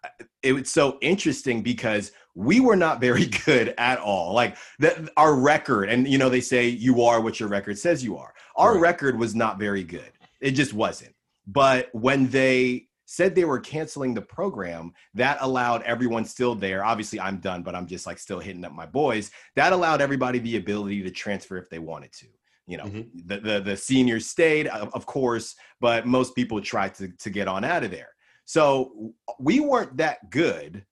[0.41, 4.33] it was so interesting because we were not very good at all.
[4.33, 8.03] Like the, our record, and you know they say you are what your record says
[8.03, 8.33] you are.
[8.55, 8.81] Our Right.
[8.81, 10.11] record was not very good.
[10.41, 11.13] It just wasn't.
[11.45, 16.83] But when they said they were canceling the program, that allowed everyone still there.
[16.83, 19.29] Obviously, I'm done, but I'm just like still hitting up my boys.
[19.55, 22.25] That allowed everybody the ability to transfer if they wanted to.
[22.65, 23.09] You know, Mhm.
[23.27, 27.47] the, the the seniors stayed, of of course, but most people tried to to get
[27.47, 28.09] on out of there.
[28.45, 30.83] So we weren't that good,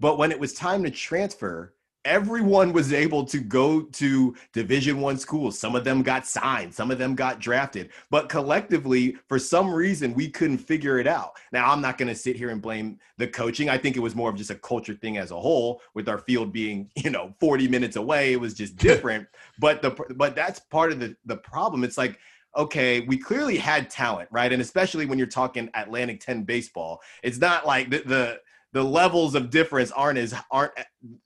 [0.00, 5.18] but when it was time to transfer, everyone was able to go to division one
[5.18, 5.58] schools.
[5.58, 10.14] Some of them got signed some of them got drafted but collectively for some reason
[10.14, 11.36] we couldn't figure it out.
[11.52, 13.68] Now i'm not going to sit here and blame the coaching.
[13.68, 16.18] I think it was more of just a culture thing as a whole with our
[16.18, 19.26] field being you know 40 minutes away it was just different.
[19.58, 21.84] But the but that's part of the the problem.
[21.84, 22.18] It's like
[22.54, 24.52] okay, we clearly had talent, right?
[24.52, 28.40] And especially when you're talking Atlantic 10 baseball, it's not like the the,
[28.72, 30.72] the levels of difference aren't as aren't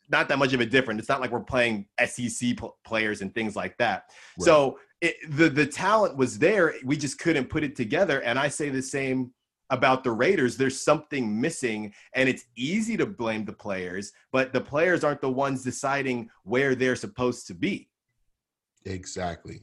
[0.08, 1.00] not that much of a difference.
[1.00, 4.10] It's not like we're playing SEC pl- players and things like that.
[4.40, 6.74] So it, the the talent was there.
[6.84, 8.20] We just couldn't put it together.
[8.22, 9.32] And I say the same
[9.70, 10.56] about the Raiders.
[10.56, 15.30] There's something missing, and it's easy to blame the players, but the players aren't the
[15.30, 17.88] ones deciding where they're supposed to be.
[18.84, 19.62] Exactly.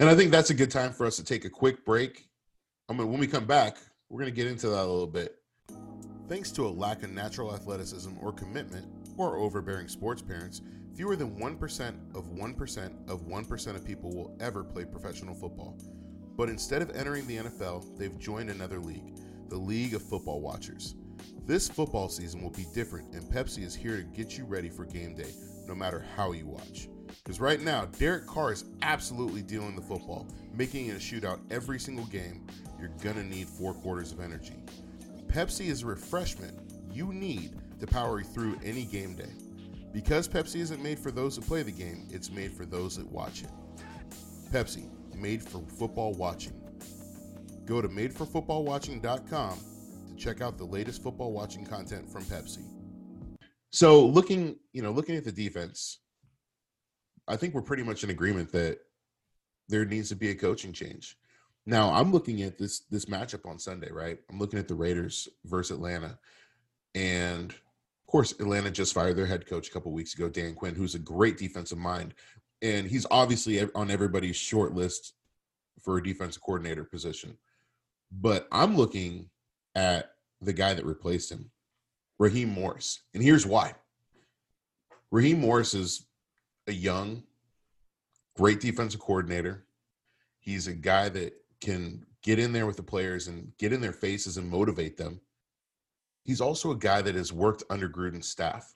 [0.00, 2.28] And I think that's a good time for us to take a quick break.
[2.88, 5.36] I mean, when we come back, we're going to get into that a little bit.
[6.26, 8.86] Thanks to a lack of natural athleticism or commitment,
[9.18, 10.62] or overbearing sports parents,
[10.96, 15.76] fewer than 1% of 1% of 1% of people will ever play professional football.
[16.34, 19.18] But instead of entering the NFL, they've joined another league,
[19.50, 20.94] the League of Football Watchers.
[21.46, 24.86] This football season will be different, and Pepsi is here to get you ready for
[24.86, 25.30] game day,
[25.68, 26.88] no matter how you watch.
[27.22, 31.78] Because right now, Derek Carr is absolutely dealing the football, making it a shootout every
[31.78, 32.46] single game.
[32.80, 34.56] You're going to need four quarters of energy.
[35.34, 36.56] Pepsi is a refreshment
[36.92, 39.32] you need to power through any game day.
[39.92, 43.10] Because Pepsi isn't made for those who play the game, it's made for those that
[43.10, 43.50] watch it.
[44.52, 46.52] Pepsi, made for football watching.
[47.66, 49.58] Go to madeforfootballwatching.com
[50.08, 52.62] to check out the latest football watching content from Pepsi.
[53.72, 55.98] So, looking, you know, looking at the defense,
[57.26, 58.78] I think we're pretty much in agreement that
[59.68, 61.16] there needs to be a coaching change.
[61.66, 64.18] Now, I'm looking at this this matchup on Sunday, right?
[64.30, 66.18] I'm looking at the Raiders versus Atlanta,
[66.94, 70.74] and of course, Atlanta just fired their head coach a couple weeks ago, Dan Quinn,
[70.74, 72.14] who's a great defensive mind,
[72.62, 75.14] and he's obviously on everybody's short list
[75.82, 77.36] for a defensive coordinator position.
[78.12, 79.30] But I'm looking
[79.74, 80.10] at
[80.40, 81.50] the guy that replaced him,
[82.18, 83.74] Raheem Morris, and here's why.
[85.10, 86.06] Raheem Morris is
[86.66, 87.22] a young,
[88.36, 89.64] great defensive coordinator.
[90.40, 91.32] He's a guy that
[91.64, 95.20] can get in there with the players and get in their faces and motivate them.
[96.22, 98.74] He's also a guy that has worked under Gruden's staff.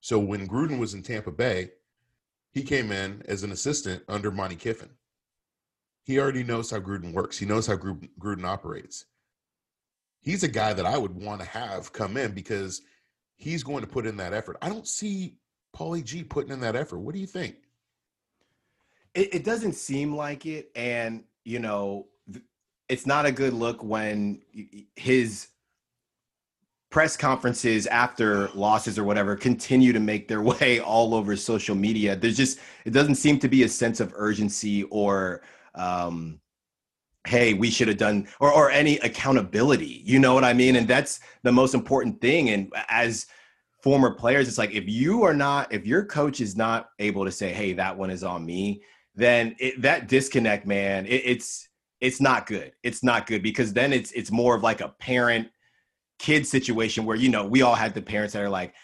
[0.00, 1.70] So when Gruden was in Tampa Bay,
[2.50, 4.90] he came in as an assistant under Monte Kiffin.
[6.04, 7.38] He already knows how Gruden works.
[7.38, 9.04] He knows how Gruden operates.
[10.20, 12.82] He's a guy that I would want to have come in because
[13.36, 14.56] he's going to put in that effort.
[14.62, 15.36] I don't see
[15.74, 16.98] Paulie G putting in that effort.
[16.98, 17.56] What do you think?
[19.14, 22.08] It, it doesn't seem like it, and you know,
[22.88, 24.42] it's not a good look when
[24.96, 25.48] his
[26.90, 32.16] press conferences after losses or whatever continue to make their way all over social media.
[32.16, 35.42] There's just it doesn't seem to be a sense of urgency or
[35.76, 36.40] um,
[37.28, 40.02] hey, we should have done or or any accountability.
[40.04, 40.76] You know what I mean?
[40.76, 42.50] And that's the most important thing.
[42.50, 43.26] And as
[43.82, 47.30] former players, it's like if you are not, if your coach is not able to
[47.30, 48.82] say, hey, that one is on me,
[49.16, 51.68] then it, that disconnect, man, it, it's
[52.00, 52.72] it's not good.
[52.82, 55.48] It's not good because then it's it's more of like a parent
[56.18, 58.74] kid situation where you know we all had the parents that are like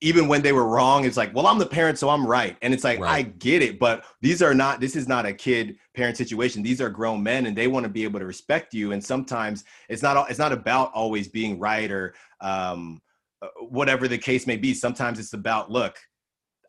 [0.00, 2.74] even when they were wrong it's like well i'm the parent so i'm right and
[2.74, 3.10] it's like right.
[3.10, 6.80] i get it but these are not this is not a kid parent situation these
[6.80, 10.02] are grown men and they want to be able to respect you and sometimes it's
[10.02, 13.00] not it's not about always being right or um,
[13.40, 15.96] uh, whatever the case may be sometimes it's about look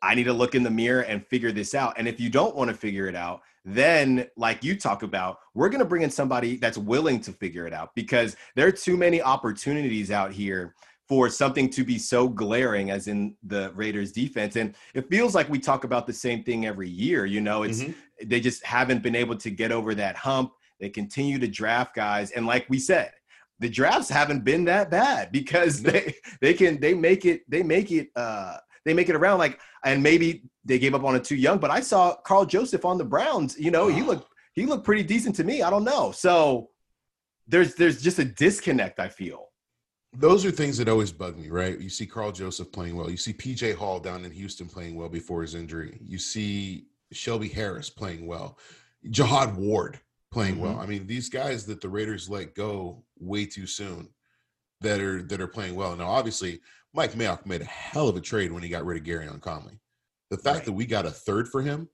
[0.05, 2.55] i need to look in the mirror and figure this out and if you don't
[2.55, 6.09] want to figure it out then like you talk about we're going to bring in
[6.09, 10.75] somebody that's willing to figure it out because there are too many opportunities out here
[11.07, 14.55] for something to be so glaring as in the Raiders defense.
[14.55, 17.25] And it feels like we talk about the same thing every year.
[17.25, 18.27] You know, it's mm-hmm.
[18.27, 20.53] they just haven't been able to get over that hump.
[20.79, 22.31] They continue to draft guys.
[22.31, 23.11] And like we said,
[23.59, 27.91] the drafts haven't been that bad because they they can they make it they make
[27.91, 31.35] it uh they make it around like and maybe they gave up on it too
[31.35, 34.85] young but i saw Karl Joseph on the browns you know he looked he looked
[34.85, 36.11] pretty decent to me i don't know.
[36.11, 36.69] So
[37.47, 39.49] there's there's just a disconnect i feel.
[40.17, 41.79] Those are things that always bug me right?
[41.79, 43.09] You see Karl Joseph playing well.
[43.09, 45.99] You see pj hall down in houston playing well before his injury.
[46.01, 48.57] You see shelby harris playing well.
[49.09, 49.99] Jihad ward
[50.31, 50.63] playing mm-hmm.
[50.63, 50.79] well.
[50.79, 54.09] I mean, these guys that the Raiders let go way too soon
[54.81, 55.95] that are that are playing well.
[55.95, 56.59] Now, obviously,
[56.95, 59.79] Mike Mayock made a hell of a trade when he got rid of Gareon Conley.
[60.31, 60.65] The fact right.
[60.65, 61.89] that we got a third for him,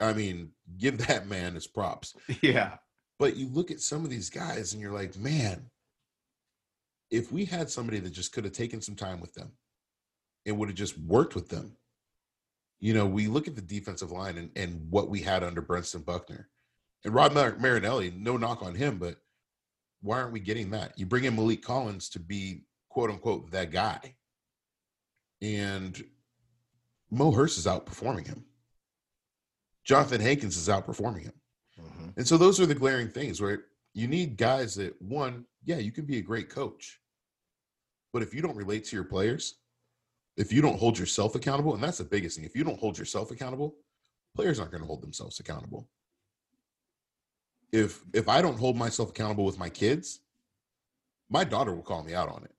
[0.00, 2.14] I mean, give that man his props.
[2.40, 2.76] Yeah.
[3.18, 5.70] But you look at some of these guys and you're like, man,
[7.10, 9.52] if we had somebody that just could have taken some time with them
[10.46, 11.76] and would have just worked with them,
[12.80, 16.04] you know, we look at the defensive line and, and what we had under Brentson
[16.04, 16.48] Buckner.
[17.04, 19.16] And Rod Marinelli, no knock on him, but
[20.00, 20.98] why aren't we getting that?
[20.98, 24.16] You bring in Maliek Collins to be quote unquote that guy.
[25.44, 26.02] And
[27.10, 28.44] Mo Hurst is outperforming him.
[29.86, 31.34] Johnathan Hankins is outperforming him.
[31.78, 32.08] Mm-hmm.
[32.16, 35.92] And so those are the glaring things where you need guys that one, yeah, you
[35.92, 36.98] can be a great coach.
[38.12, 39.56] But if you don't relate to your players,
[40.36, 42.96] if you don't hold yourself accountable, and that's the biggest thing, if you don't hold
[42.98, 43.76] yourself accountable,
[44.34, 45.88] players aren't going to hold themselves accountable
[47.74, 50.20] if if I don't hold myself accountable with my kids,
[51.28, 52.54] my daughter will call me out on it.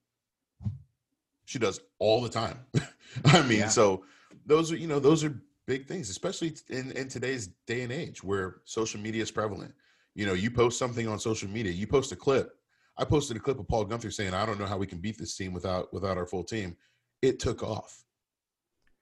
[1.46, 2.60] She does all the time.
[3.26, 3.68] I mean, yeah.
[3.68, 4.04] so
[4.46, 8.24] those are you know those are big things, especially in in today's day and age
[8.24, 9.74] where social media is prevalent.
[10.16, 12.52] You know, you post something on social media, you post a clip.
[12.98, 15.18] I posted a clip of Paul Guenther saying, "I don't know how we can beat
[15.18, 16.76] this team without without our full team."
[17.22, 18.04] It took off.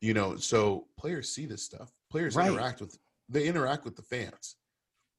[0.02, 1.92] You know, so players see this stuff.
[2.10, 2.48] Players right.
[2.48, 2.98] interact with
[3.30, 4.58] they interact with the fans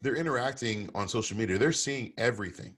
[0.04, 1.56] they're interacting on social media.
[1.56, 2.76] They're seeing everything.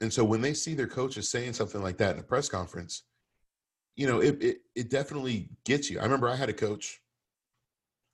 [0.00, 3.02] And so when they see their coaches saying something like that in a press conference,
[3.96, 5.98] you know, it, it, it definitely gets you.
[5.98, 7.00] I remember I had a coach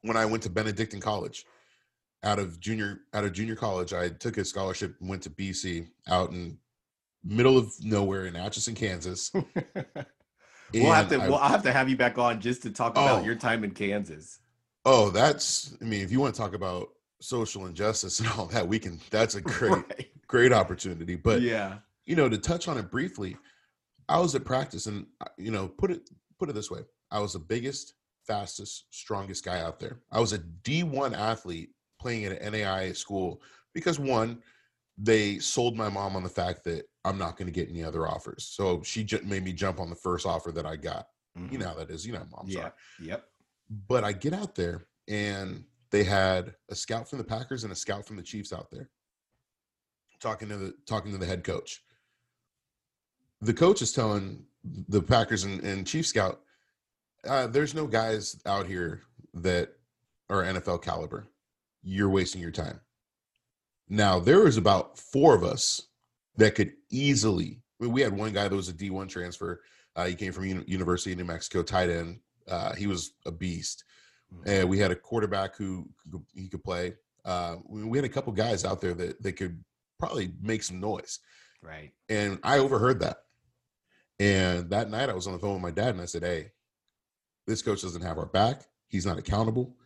[0.02, 1.44] when I went to Benedictine College
[2.24, 3.92] out of junior out of junior college.
[3.92, 6.58] I took a scholarship and went to BC out in
[7.24, 9.30] middle of nowhere in Atchison, Kansas.
[10.74, 13.22] we'll have to I, we'll have to have you back on just to talk about
[13.22, 14.40] oh, your time in Kansas.
[14.84, 16.88] Oh, that's I mean, if you want to talk about
[17.20, 20.08] social injustice and all that we can that's a great right.
[20.26, 23.36] great opportunity but yeah you know to touch on it briefly
[24.08, 26.80] i was at practice and uh, you know put it put it this way
[27.10, 27.94] i was the biggest
[28.28, 29.98] fastest strongest guy out there.
[30.12, 33.42] I was a d1 athlete playing at an naia school
[33.74, 34.40] because one
[34.98, 38.06] they sold my mom on the fact that i'm not going to get any other
[38.06, 38.44] offers.
[38.52, 41.06] So she just made me jump on the first offer that i got.
[41.36, 41.52] Mm-hmm.
[41.52, 42.06] you know how that is.
[42.06, 42.70] You know mom yeah.
[43.00, 43.24] yep.
[43.88, 47.76] But i get out there and they had a scout from the Packers and a
[47.76, 48.90] scout from the Chiefs out there
[50.20, 51.82] talking to the talking to the head coach.
[53.40, 54.44] The coach is telling
[54.88, 56.40] the Packers and, and Chief Scout,
[57.26, 59.02] uh, "There's no guys out here
[59.34, 59.74] that
[60.28, 61.28] are NFL caliber.
[61.82, 62.80] You're wasting your time."
[63.88, 65.88] Now there was about four of us
[66.36, 67.60] that could easily.
[67.80, 69.62] I mean, we had one guy that was a D one transfer.
[69.96, 72.20] Uh, he came from U- University of New Mexico, tight end.
[72.48, 73.84] Uh, he was a beast,
[74.32, 74.48] mm-hmm.
[74.48, 76.94] and we had a quarterback who, who he could play.
[77.24, 79.62] Uh, we had a couple guys out there that they could
[79.98, 81.18] probably make some noise.
[81.62, 81.92] Right.
[82.08, 83.24] And I overheard that.
[84.20, 86.52] And that night I was on the phone with my dad and I said, Hey,
[87.46, 88.62] this coach doesn't have our back.
[88.88, 89.76] He's not accountable.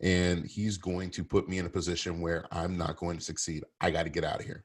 [0.00, 3.62] And he's going to put me in a position where I'm not going to succeed.
[3.80, 4.64] I got to get out of here.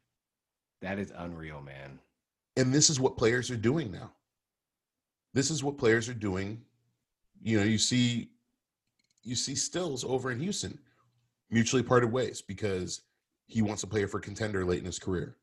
[0.81, 1.99] That is unreal, man.
[2.55, 4.11] And this is what players are doing now.
[5.33, 6.61] This is what players are doing.
[7.41, 8.31] You know, you see
[9.23, 10.79] you see Stills over in Houston
[11.49, 13.01] mutually parted ways because
[13.45, 15.37] he wants to play for contender late in his career.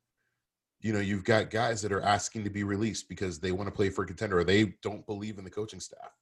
[0.85, 3.74] You know, you've got guys that are asking to be released because they want to
[3.74, 6.12] play for a contender or they don't believe in the coaching staff.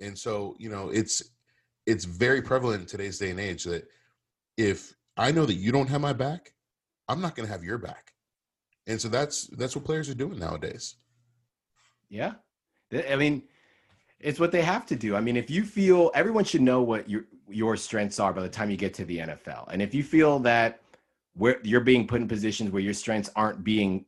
[0.00, 1.22] And so, you know, it's
[1.84, 3.86] it's very prevalent in today's day and age that
[4.56, 6.54] if I know that you don't have my back,
[7.08, 8.14] I'm not going to have your back.
[8.86, 10.96] And so that's that's what players are doing nowadays.
[12.08, 12.32] Yeah.
[13.06, 13.42] I mean,
[14.18, 15.14] it's what they have to do.
[15.14, 18.48] I mean, if you feel everyone should know what your your strengths are by the
[18.48, 19.68] time you get to the NFL.
[19.70, 20.80] And if you feel that
[21.34, 24.04] where you're being put in positions where your strengths aren't being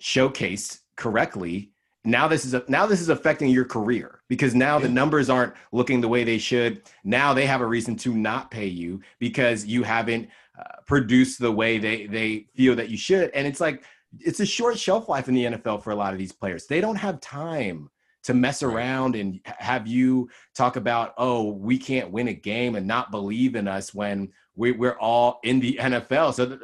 [0.00, 1.72] showcased correctly
[2.06, 5.54] now this is a, now this is affecting your career because now the numbers aren't
[5.72, 6.82] looking the way they should.
[7.02, 11.50] Now they have a reason to not pay you because you haven't uh, produced the
[11.50, 13.30] way they they feel that you should.
[13.30, 13.82] And it's like
[14.20, 16.66] it's a short shelf life in the NFL for a lot of these players.
[16.66, 17.90] They don't have time
[18.22, 22.86] to mess around and have you talk about oh we can't win a game and
[22.86, 26.34] not believe in us when we, we're all in the NFL.
[26.34, 26.58] So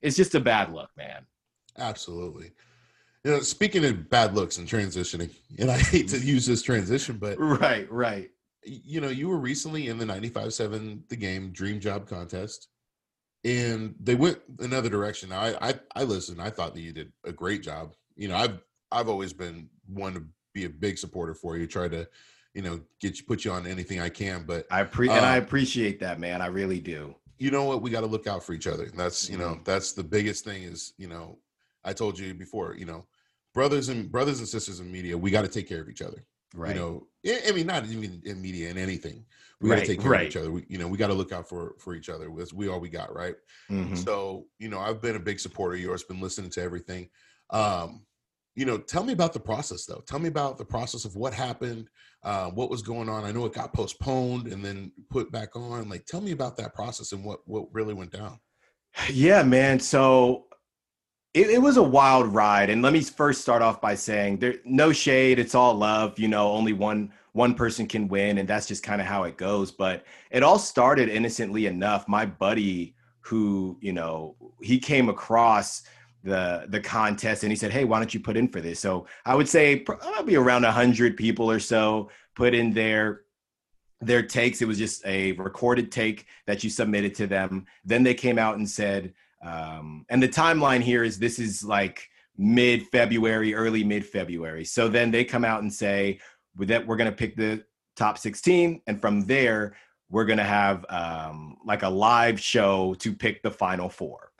[0.00, 1.26] it's just a bad look, man.
[1.78, 2.52] Absolutely.
[3.24, 7.18] You know, speaking of bad looks and transitioning, and I hate to use this transition,
[7.18, 8.30] but right, right.
[8.64, 12.68] You know, you were recently in the 95-7 the game dream job contest,
[13.44, 15.30] and they went another direction.
[15.30, 16.40] Now, I, I I listened.
[16.40, 17.94] I thought that you did a great job.
[18.14, 18.58] You know, I've
[18.92, 20.24] I've always been one to
[20.54, 21.66] be a big supporter for you.
[21.66, 22.06] Try to,
[22.54, 24.44] you know, get you put you on anything I can.
[24.46, 26.40] But I pre- and I um, appreciate that, man.
[26.40, 29.28] I really do you know what we got to look out for each other that's
[29.28, 29.64] you know mm-hmm.
[29.64, 31.36] that's the biggest thing is you know
[31.84, 33.04] i told you before you know
[33.52, 36.24] brothers and brothers and sisters in media we got to take care of each other
[36.54, 37.06] right you know
[37.48, 39.24] i mean not even in media and anything
[39.60, 40.22] we got to take care right.
[40.22, 42.30] of each other we, you know we got to look out for for each other
[42.30, 43.34] because we all we got right
[43.68, 43.96] mm-hmm.
[43.96, 47.08] so you know i've been a big supporter of yours been listening to everything
[47.50, 48.02] um
[48.54, 50.02] you know tell me about the process though.
[50.06, 51.88] Tell me about the process of what happened
[52.24, 53.24] uh, what was going on.
[53.24, 55.88] I know it got postponed and then put back on.
[55.88, 58.38] Like tell me about that process and what what really went down.
[59.10, 59.80] Yeah man.
[59.80, 60.46] So
[61.34, 62.68] it, it was a wild ride.
[62.70, 65.38] And let me first start off by saying there no shade.
[65.38, 66.18] It's all love.
[66.18, 69.36] You know only one one person can win and that's just kind of how it
[69.36, 69.72] goes.
[69.72, 72.06] But it all started innocently enough.
[72.06, 75.82] My buddy who you know he came across
[76.24, 78.80] the the contest and he said hey why don't you put in for this?
[78.80, 83.22] So i would say probably around 100 people or so put in their
[84.00, 84.60] their takes.
[84.60, 87.66] It was just a recorded take that you submitted to them.
[87.84, 89.14] Then they came out and said
[89.44, 92.08] um, and the timeline here is this is like
[92.38, 96.18] mid february early mid february so then they come out and say
[96.56, 97.62] that we're going to pick the
[97.94, 99.74] top 16 and from there
[100.12, 104.30] we're going to have um, like a live show to pick the final four.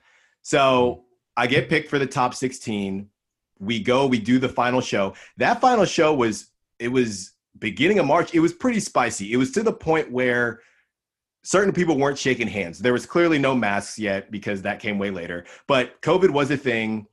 [0.43, 1.05] So
[1.37, 3.09] I get picked for the top 16.
[3.59, 5.15] We go, we do the final show.
[5.37, 8.35] That final show was, it was beginning of March.
[8.35, 9.33] It was pretty spicy.
[9.33, 10.61] It was to the point where
[11.43, 12.79] certain people weren't shaking hands.
[12.79, 15.45] There was clearly no masks yet because that came way later.
[15.67, 17.07] But COVID was a thing,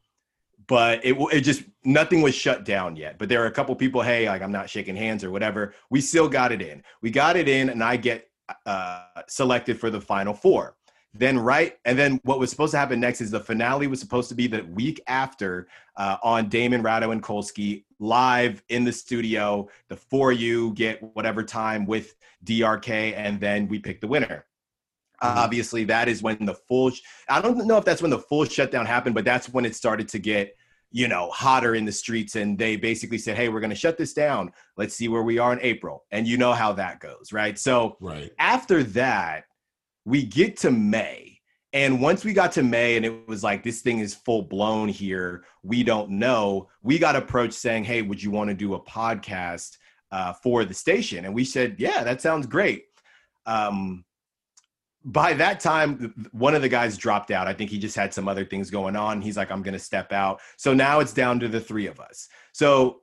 [0.68, 3.18] but it, it just, nothing was shut down yet.
[3.18, 5.74] But there were a couple people, hey, like I'm not shaking hands or whatever.
[5.90, 6.84] We still got it in.
[7.02, 8.30] We got it in, and I get
[8.66, 10.76] uh, selected for the final four.
[11.14, 14.30] Then right, and then what was supposed to happen next is the finale was supposed
[14.30, 19.68] to be the week after uh, on Damon Ratto and Kolsky live in the studio.
[19.88, 22.14] The four you get whatever time with
[22.46, 24.46] DRK, and then we pick the winner.
[25.22, 25.38] Mm-hmm.
[25.38, 26.92] Obviously, that is when the full.
[26.92, 29.76] Sh- I don't know if that's when the full shutdown happened, but that's when it
[29.76, 30.56] started to get
[30.92, 33.98] you know hotter in the streets and they basically said hey we're going to shut
[33.98, 37.32] this down let's see where we are in april and you know how that goes
[37.32, 38.32] right so right.
[38.40, 39.44] after that
[40.06, 41.40] we get to May.
[41.72, 44.90] And once we got to May and it was like, this thing is full blown
[44.90, 48.82] here, we don't know, we got approached saying, hey, would you want to do a
[48.82, 49.78] podcast
[50.12, 51.26] uh, for the station?
[51.26, 52.86] And we said, yeah, that sounds great.
[53.46, 54.04] Um,
[55.06, 57.48] by that time, one of the guys dropped out.
[57.48, 59.22] I think he just had some other things going on.
[59.22, 60.42] He's like, I'm going to step out.
[60.58, 62.28] So now it's down to the three of us.
[62.52, 63.02] So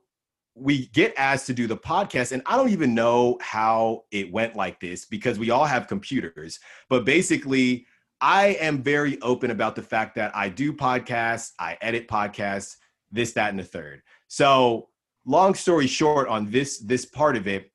[0.59, 4.55] we get asked to do the podcast and i don't even know how it went
[4.55, 7.85] like this because we all have computers but basically
[8.19, 12.77] I am very open about the fact that I do podcasts, I edit podcasts,
[13.11, 14.01] this, that, and the third.
[14.27, 14.89] So,
[15.25, 17.71] long story short, on this this part of it,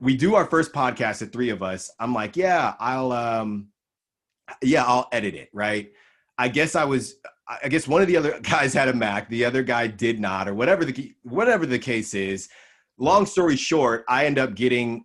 [0.00, 1.90] we do our first podcast, the three of us.
[2.00, 3.68] I'm like, yeah, I'll um,
[4.62, 5.92] yeah, I'll edit it, right?
[6.38, 7.16] I guess I was
[7.62, 10.48] I guess one of the other guys had a Mac, the other guy did not,
[10.48, 12.48] or whatever the whatever the case is.
[12.96, 15.04] Long story short, I end up getting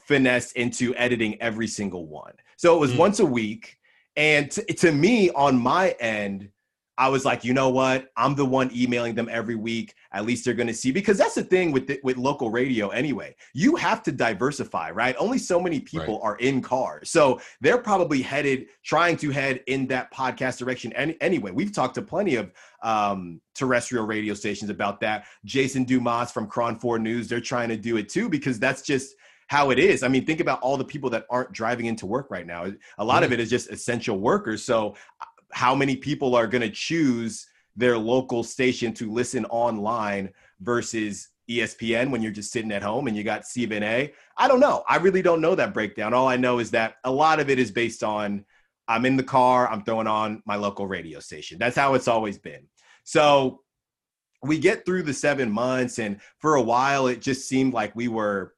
[0.00, 2.34] finessed into editing every single one.
[2.56, 2.98] So it was mm.
[2.98, 3.78] once a week,
[4.16, 6.50] and to, to me, on my end,
[6.98, 8.10] I was like, you know what?
[8.16, 9.94] I'm the one emailing them every week.
[10.12, 12.88] At least they're going to see because that's the thing with the, with local radio
[12.88, 13.34] anyway.
[13.52, 15.14] You have to diversify, right?
[15.18, 16.26] Only so many people right.
[16.26, 20.92] are in cars, so they're probably headed trying to head in that podcast direction.
[20.94, 25.26] Any, anyway, we've talked to plenty of um, terrestrial radio stations about that.
[25.44, 29.14] Jason Dumas from KRON 4 News, they're trying to do it too because that's just
[29.48, 30.02] how it is.
[30.02, 32.66] I mean, think about all the people that aren't driving into work right now.
[32.98, 34.64] A lot of it is just essential workers.
[34.64, 34.96] So
[35.56, 37.46] how many people are going to choose
[37.76, 40.28] their local station to listen online
[40.60, 44.12] versus ESPN when you're just sitting at home and you got CBNA?
[44.36, 44.84] I don't know.
[44.86, 46.12] I really don't know that breakdown.
[46.12, 48.44] All I know is that a lot of it is based on
[48.86, 51.58] I'm in the car, I'm throwing on my local radio station.
[51.58, 52.66] That's how it's always been.
[53.04, 53.62] So
[54.42, 58.08] we get through the seven months, and for a while, it just seemed like we
[58.08, 58.52] were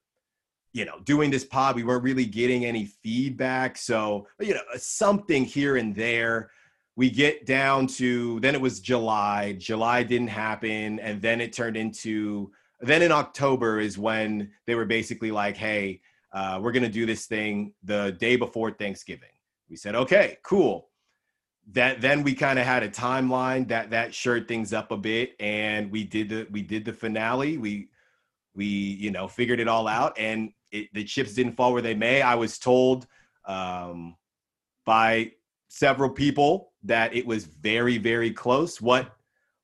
[0.72, 3.78] you know, doing this pod, we weren't really getting any feedback.
[3.78, 6.50] So, you know, something here and there
[6.98, 9.52] we get down to then it was July.
[9.52, 14.84] July didn't happen, and then it turned into then in October is when they were
[14.84, 16.00] basically like, "Hey,
[16.32, 19.30] uh, we're gonna do this thing the day before Thanksgiving."
[19.70, 20.90] We said, "Okay, cool."
[21.70, 25.36] That then we kind of had a timeline that that shored things up a bit,
[25.38, 27.58] and we did the we did the finale.
[27.58, 27.90] We
[28.56, 31.94] we you know figured it all out, and it, the chips didn't fall where they
[31.94, 32.22] may.
[32.22, 33.06] I was told
[33.44, 34.16] um,
[34.84, 35.30] by
[35.68, 38.80] several people that it was very very close.
[38.80, 39.14] What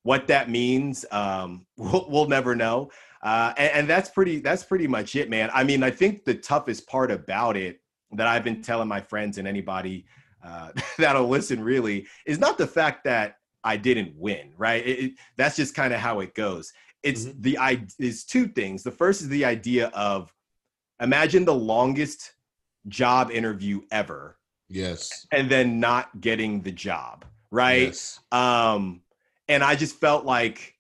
[0.03, 2.91] what that means um we'll, we'll never know.
[3.23, 5.51] Uh and, and, that's pretty that's pretty much it man.
[5.53, 7.81] I mean i think the toughest part about it
[8.13, 10.07] that i've been telling my friends and anybody
[10.45, 14.87] uh that'll listen really is not the fact that i didn't win right?
[14.87, 16.73] It, it, that's just kind of how it goes.
[17.03, 17.41] It's mm-hmm.
[17.41, 18.83] the i is two things.
[18.83, 20.33] The first is the idea of
[21.01, 22.33] imagine the longest
[22.89, 24.37] job interview ever
[24.69, 25.27] Yes.
[25.31, 27.89] And then not getting the job, right?
[27.89, 28.21] Yes.
[28.33, 29.03] Um
[29.49, 30.75] and I just felt like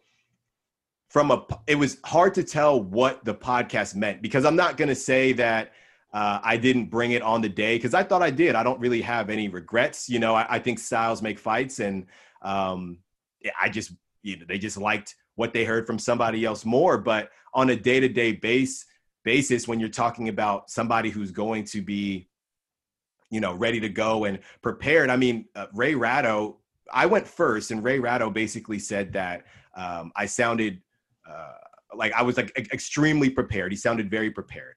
[1.14, 4.88] from a it was hard to tell what the podcast meant because I'm not going
[4.88, 5.72] to say that
[6.12, 8.54] uh, I didn't bring it on the day because I thought I did.
[8.54, 10.08] I don't really have any regrets.
[10.08, 12.06] You know, I, I think styles make fights, and
[12.42, 12.98] um,
[13.60, 16.98] I just you know they just liked what they heard from somebody else more.
[16.98, 18.84] But on a day to day base
[19.24, 22.28] basis, when you're talking about somebody who's going to be
[23.30, 25.10] you know, ready to go and prepared.
[25.10, 26.58] I mean, uh, Ray Ratto,
[26.92, 29.44] I went first, and Ray Ratto basically said that
[29.74, 30.80] um, I sounded
[31.28, 31.52] uh,
[31.96, 33.72] like I was like extremely prepared.
[33.72, 34.74] He sounded very prepared.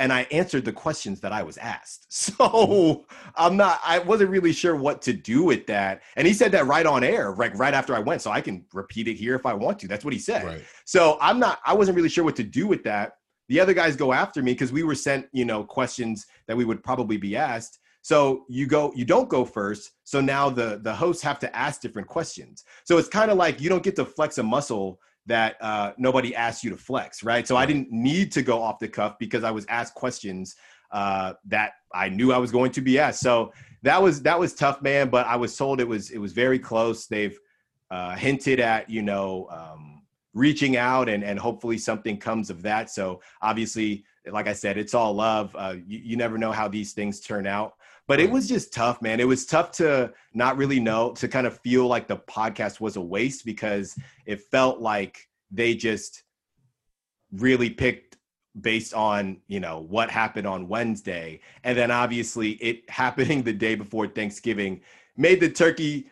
[0.00, 2.06] And I answered the questions that I was asked.
[2.38, 3.04] So
[3.36, 6.02] I'm not, I wasn't really sure what to do with that.
[6.16, 8.22] And he said that right on air, like right after I went.
[8.22, 9.88] So I can repeat it here if I want to.
[9.88, 10.44] That's what he said.
[10.44, 10.64] Right.
[10.84, 13.14] So I'm not, I wasn't really sure what to do with that.
[13.48, 16.64] The other guys go after me because we were sent, you know, questions that we
[16.64, 17.78] would probably be asked.
[18.08, 19.90] So you go, you don't go first.
[20.04, 22.64] So now the the hosts have to ask different questions.
[22.84, 26.34] So it's kind of like you don't get to flex a muscle that uh, nobody
[26.34, 27.46] asked you to flex, right?
[27.46, 30.56] So I didn't need to go off the cuff because I was asked questions
[30.90, 33.20] uh, that I knew I was going to be asked.
[33.20, 33.52] So
[33.82, 35.10] that was that was tough, man.
[35.10, 37.08] But I was told it was it was very close.
[37.08, 37.38] They've
[37.90, 40.00] uh, hinted at you know um,
[40.32, 42.88] reaching out and and hopefully something comes of that.
[42.88, 45.54] So obviously, like I said, it's all love.
[45.54, 47.74] Uh, you, you never know how these things turn out
[48.08, 49.20] but it was just tough man.
[49.20, 52.96] It was tough to not really know to kind of feel like the podcast was
[52.96, 56.24] a waste because it felt like they just
[57.32, 58.16] really picked
[58.58, 61.40] based on you know what happened on wednesday.
[61.62, 64.80] And then obviously it happening the day before thanksgiving
[65.16, 66.10] made the turkey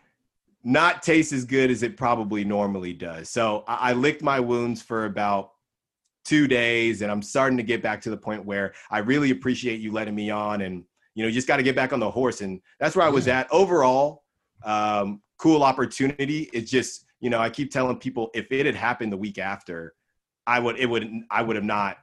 [0.62, 3.30] not taste as good as it probably normally does.
[3.30, 5.52] So i, I licked my wounds for about
[6.26, 9.78] two days and i'm starting to get back to the point where i really appreciate
[9.78, 10.82] you letting me on and
[11.16, 12.42] you know, you just got to get back on the horse.
[12.42, 13.50] And that's where I was at.
[13.50, 14.22] Overall,
[14.64, 16.50] um, cool opportunity.
[16.52, 19.94] It's just, you know, I keep telling people if it had happened the week after,
[20.46, 21.96] I would, it would, I would have not,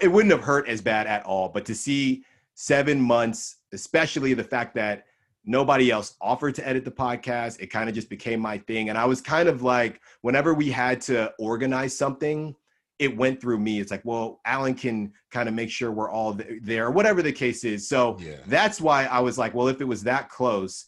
[0.00, 1.50] it wouldn't have hurt as bad at all.
[1.50, 2.24] But to see
[2.54, 5.04] seven months, especially the fact that
[5.44, 8.88] nobody else offered to edit the podcast, it kind of just became my thing.
[8.88, 12.56] And I was kind of like, whenever we had to organize something,
[12.98, 13.80] it went through me.
[13.80, 17.64] It's like, well, Alan can kind of make sure we're all there, whatever the case
[17.64, 17.88] is.
[17.88, 18.36] So yeah.
[18.46, 20.86] that's why I was like, well, if it was that close,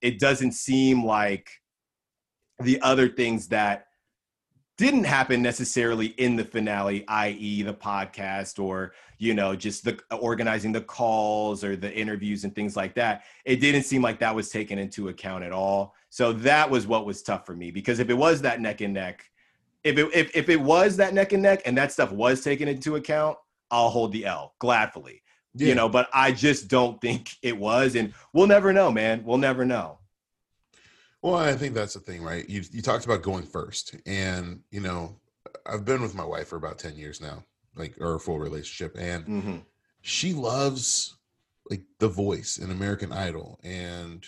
[0.00, 1.50] it doesn't seem like
[2.60, 3.86] the other things that
[4.76, 10.72] didn't happen necessarily in the finale, i.e., the podcast or you know just the organizing
[10.72, 13.22] the calls or the interviews and things like that.
[13.44, 15.94] It didn't seem like that was taken into account at all.
[16.10, 18.94] So that was what was tough for me because if it was that neck and
[18.94, 19.24] neck,
[19.84, 22.66] if it if, if it was that neck and neck and that stuff was taken
[22.66, 23.36] into account,
[23.70, 25.22] I'll hold the L gladly.
[25.54, 25.68] Yeah.
[25.68, 29.22] You know, but I just don't think it was, and we'll never know, man.
[29.24, 29.98] We'll never know.
[31.22, 32.48] Well, I think that's the thing, right?
[32.50, 35.16] You you talked about going first, and you know,
[35.64, 37.44] I've been with my wife for about ten years now,
[37.76, 39.56] like our full relationship, and mm-hmm.
[40.02, 41.16] she loves
[41.70, 44.24] like The Voice and American Idol, and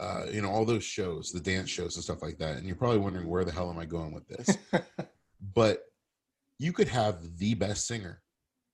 [0.00, 2.56] uh, you know all those shows, the dance shows and stuff like that.
[2.56, 4.56] And you're probably wondering where the hell am I going with this?
[5.54, 5.82] but
[6.58, 8.22] you could have the best singer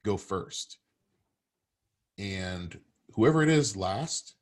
[0.05, 0.79] go first,
[2.19, 2.79] and
[3.15, 4.37] whoever it is last,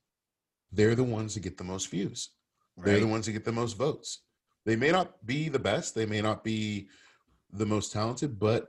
[0.70, 2.30] they're the ones that get the most views
[2.76, 2.87] Right.
[2.87, 4.22] They're the ones that get the most votes.
[4.66, 6.89] They may not be the best, they may not be
[7.53, 8.66] the most talented, but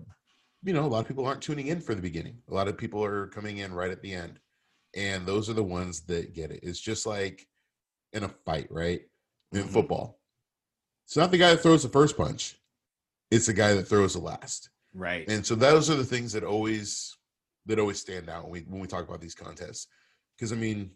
[0.63, 2.37] you know, a lot of people aren't tuning in for the beginning.
[2.49, 4.39] A lot of people are coming in right at the end.
[4.95, 6.61] And those are the ones that get it.
[6.63, 7.45] It's just like
[8.15, 9.01] in a fight, right?
[9.51, 9.69] In mm-hmm.
[9.69, 10.19] football.
[11.05, 12.57] It's not the guy that throws the first punch.
[13.29, 14.69] It's the guy that throws the last.
[14.93, 15.27] Right.
[15.27, 17.15] And so those are the things that always
[17.65, 19.87] that always stand out when we when we talk about these contests.
[20.35, 20.91] Because I mean,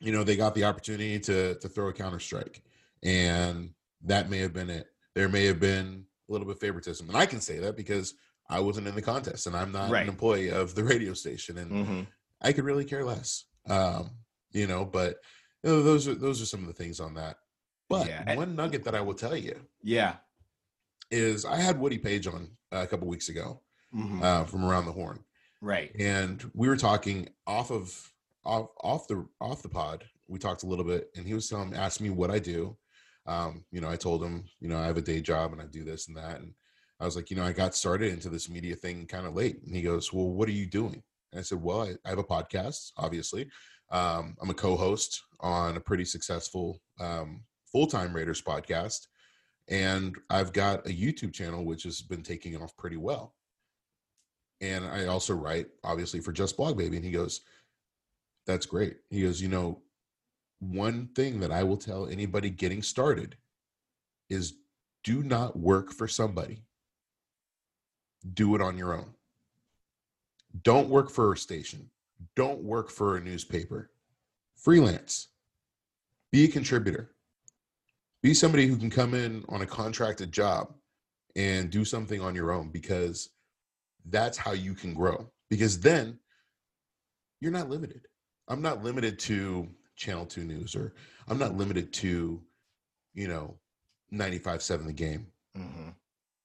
[0.00, 2.62] you know, they got the opportunity to to throw a counter strike,
[3.02, 3.70] and
[4.04, 4.86] that may have been it.
[5.14, 8.14] There may have been a little bit of favoritism, and I can say that because
[8.48, 10.02] I wasn't in the contest, and I'm not right.
[10.02, 12.00] an employee of the radio station, and mm-hmm.
[12.40, 13.44] I could really care less.
[13.68, 14.10] Um,
[14.52, 15.16] you know, but
[15.62, 17.36] you know, those are those are some of the things on that.
[17.88, 18.34] But yeah.
[18.34, 20.16] one nugget that I will tell you, yeah,
[21.10, 23.62] is I had Woody Paige on uh, a couple weeks ago
[23.94, 24.22] mm-hmm.
[24.22, 25.20] uh, from around the horn,
[25.60, 25.90] right?
[25.98, 28.12] And we were talking off of
[28.44, 31.74] off off the off the pod, we talked a little bit, and he was telling
[31.74, 32.76] asked me what I do.
[33.26, 35.66] Um, you know, I told him, you know, I have a day job and I
[35.66, 36.54] do this and that, and
[37.00, 39.62] I was like, you know, I got started into this media thing kind of late.
[39.64, 41.02] And he goes, well, what are you doing?
[41.32, 43.48] And I said, well, I, I have a podcast, obviously.
[43.90, 49.06] Um, I'm a co-host on a pretty successful um, full-time Raiders podcast,
[49.68, 53.34] and I've got a YouTube channel which has been taking off pretty well.
[54.60, 56.96] And I also write, obviously, for Just Blog Baby.
[56.96, 57.42] And he goes,
[58.46, 58.96] that's great.
[59.10, 59.82] He goes, you know,
[60.58, 63.36] one thing that I will tell anybody getting started
[64.28, 64.54] is
[65.04, 66.64] do not work for somebody.
[68.34, 69.14] Do it on your own.
[70.62, 71.88] Don't work for a station.
[72.36, 73.90] Don't work for a newspaper.
[74.56, 75.28] Freelance.
[76.32, 77.12] Be a contributor.
[78.22, 80.74] Be somebody who can come in on a contracted job
[81.36, 83.30] and do something on your own because
[84.06, 85.30] that's how you can grow.
[85.48, 86.18] Because then
[87.40, 88.02] you're not limited.
[88.48, 90.94] I'm not limited to Channel 2 News or
[91.28, 92.42] I'm not limited to,
[93.14, 93.56] you know,
[94.10, 95.26] 95 7 The Game.
[95.56, 95.90] Mm-hmm.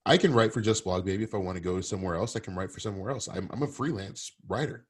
[0.06, 2.36] I can write for Just Blog Baby if I want to go somewhere else.
[2.36, 3.28] I can write for somewhere else.
[3.28, 4.86] I'm, I'm a freelance writer.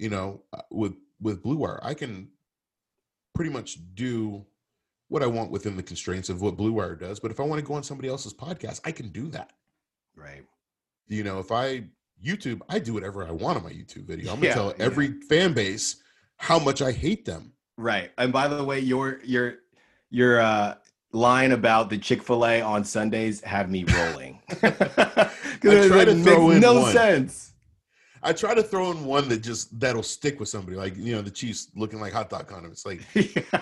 [0.00, 2.28] You know, uh, with with Blue Wire, I can
[3.34, 4.44] pretty much do
[5.08, 7.20] what I want within the constraints of what Blue Wire does.
[7.20, 9.52] But if I want to go on somebody else's podcast, I can do that.
[10.16, 10.44] Right.
[11.08, 11.84] You know, if I
[12.24, 14.32] YouTube, I do whatever I want on my YouTube video.
[14.32, 15.26] I'm gonna yeah, tell every yeah.
[15.28, 15.96] fan base
[16.36, 17.52] how much I hate them.
[17.76, 18.10] Right.
[18.18, 19.56] And by the way, your your
[20.08, 20.76] your uh
[21.12, 24.40] line about the Chick-fil-A on Sundays had me rolling.
[24.62, 25.30] I
[25.62, 26.92] try to throw in no one.
[26.92, 27.49] sense.
[28.22, 31.22] I try to throw in one that just that'll stick with somebody, like you know
[31.22, 33.60] the Chiefs looking like hot dog condiments, like yeah.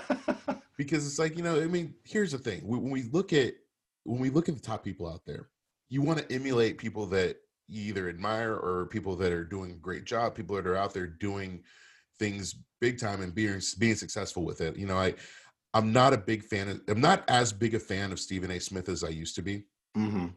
[0.77, 3.55] because it's like you know I mean here's the thing when we look at
[4.05, 5.49] when we look at the top people out there,
[5.89, 7.37] you want to emulate people that
[7.69, 10.95] you either admire or people that are doing a great job, people that are out
[10.95, 11.63] there doing
[12.19, 14.77] things big time and being being successful with it.
[14.77, 15.15] You know, I
[15.75, 18.59] I'm not a big fan of I'm not as big a fan of Stephen A.
[18.59, 19.65] Smith as I used to be.
[19.97, 20.29] Mm-hmm.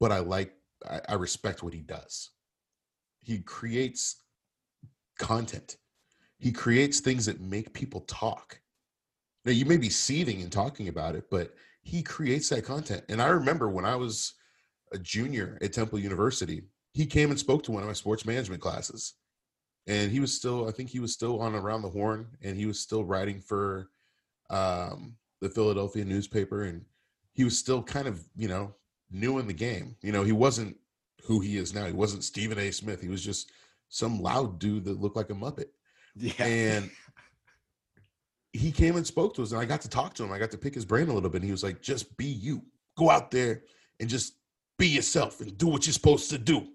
[0.00, 0.54] But I like
[0.88, 2.30] I, I respect what he does.
[3.20, 4.22] He creates
[5.18, 5.76] content.
[6.38, 8.60] He creates things that make people talk.
[9.44, 13.04] Now you may be seething and talking about it, but he creates that content.
[13.08, 14.34] And I remember when I was
[14.92, 16.62] a junior at Temple University,
[16.92, 19.14] he came and spoke to one of my sports management classes
[19.88, 22.66] and he was still i think he was still on around the horn and he
[22.66, 23.88] was still writing for
[24.50, 26.84] um, the philadelphia newspaper and
[27.32, 28.72] he was still kind of you know
[29.10, 30.76] new in the game you know he wasn't
[31.24, 33.50] who he is now he wasn't stephen a smith he was just
[33.88, 35.68] some loud dude that looked like a muppet
[36.16, 36.44] yeah.
[36.44, 36.90] and
[38.52, 40.50] he came and spoke to us and i got to talk to him i got
[40.50, 42.62] to pick his brain a little bit and he was like just be you
[42.96, 43.62] go out there
[44.00, 44.34] and just
[44.78, 46.66] be yourself and do what you're supposed to do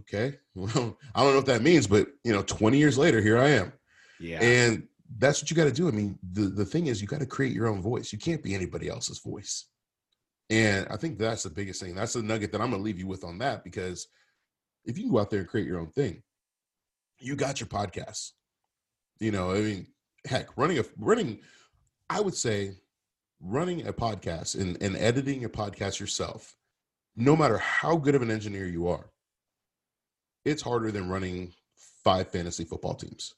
[0.00, 0.68] okay, well,
[1.14, 3.72] I don't know what that means, but you know, 20 years later, here I am.
[4.20, 4.42] Yeah.
[4.42, 5.88] And that's what you got to do.
[5.88, 8.12] I mean, the, the thing is, you got to create your own voice.
[8.12, 9.66] You can't be anybody else's voice.
[10.50, 11.94] And I think that's the biggest thing.
[11.94, 14.08] That's the nugget that I'm going to leave you with on that because
[14.84, 16.22] if you go out there and create your own thing,
[17.18, 18.32] you got your podcast.
[19.20, 19.86] You know, I mean,
[20.26, 21.40] heck, running a running,
[22.10, 22.72] I would say,
[23.40, 26.56] running a podcast and, and editing a podcast yourself,
[27.16, 29.10] no matter how good of an engineer you are,
[30.44, 31.52] it's harder than running
[32.02, 33.34] five fantasy football teams.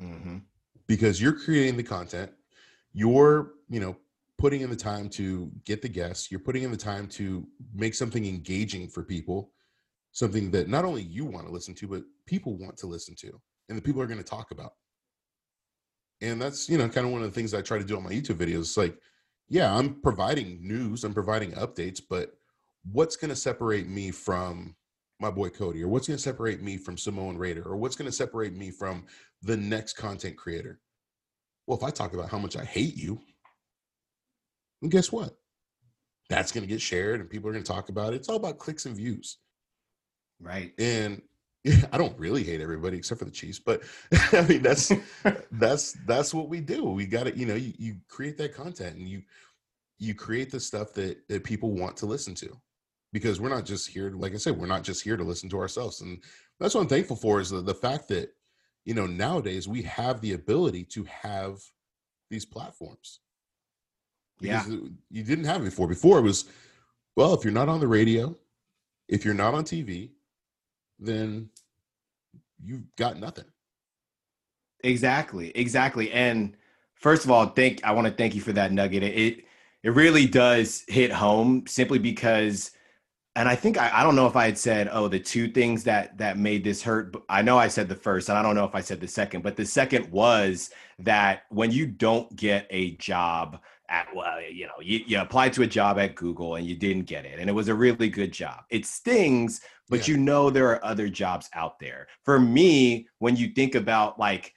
[0.00, 0.38] Mm-hmm.
[0.86, 2.32] Because you're creating the content,
[2.92, 3.96] you're, you know,
[4.38, 7.94] putting in the time to get the guests, you're putting in the time to make
[7.94, 9.50] something engaging for people,
[10.12, 13.40] something that not only you want to listen to, but people want to listen to,
[13.68, 14.72] and the people are going to talk about.
[16.20, 18.04] And that's, you know, kind of one of the things I try to do on
[18.04, 18.60] my YouTube videos.
[18.60, 18.96] It's like,
[19.48, 22.32] yeah, I'm providing news, I'm providing updates, but
[22.90, 24.76] what's going to separate me from
[25.20, 28.10] my boy Cody, or what's going to separate me from Samoan Raider, or what's going
[28.10, 29.04] to separate me from
[29.42, 30.80] the next content creator?
[31.66, 33.20] Well, if I talk about how much I hate you,
[34.82, 35.36] and guess what?
[36.28, 38.16] That's going to get shared and people are going to talk about it.
[38.16, 39.38] It's all about clicks and views.
[40.40, 40.72] Right.
[40.78, 41.22] And
[41.92, 43.82] I don't really hate everybody except for the Chiefs, but
[44.32, 44.92] I mean that's
[45.52, 46.84] that's that's what we do.
[46.84, 49.22] We got to, you know, you, you create that content and you
[49.98, 52.56] you create the stuff that that people want to listen to.
[53.10, 55.58] Because we're not just here, like I said, we're not just here to listen to
[55.58, 56.02] ourselves.
[56.02, 56.22] And
[56.60, 58.34] that's what I'm thankful for is the, the fact that,
[58.84, 61.58] you know, nowadays we have the ability to have
[62.28, 63.20] these platforms
[64.40, 64.64] yeah.
[65.10, 65.88] You didn't have it before.
[65.88, 66.46] Before it was,
[67.16, 68.36] well, if you're not on the radio,
[69.08, 70.10] if you're not on TV,
[70.98, 71.50] then
[72.62, 73.44] you've got nothing.
[74.84, 75.50] Exactly.
[75.54, 76.12] Exactly.
[76.12, 76.56] And
[76.94, 79.02] first of all, thank I want to thank you for that nugget.
[79.02, 79.44] It
[79.82, 82.72] it really does hit home simply because
[83.38, 85.84] and I think I, I don't know if I had said, oh, the two things
[85.84, 87.14] that that made this hurt.
[87.28, 89.42] I know I said the first, and I don't know if I said the second,
[89.42, 94.80] but the second was that when you don't get a job at well, you know,
[94.80, 97.52] you, you applied to a job at Google and you didn't get it, and it
[97.52, 98.64] was a really good job.
[98.70, 100.14] It stings, but yeah.
[100.14, 102.08] you know there are other jobs out there.
[102.24, 104.54] For me, when you think about like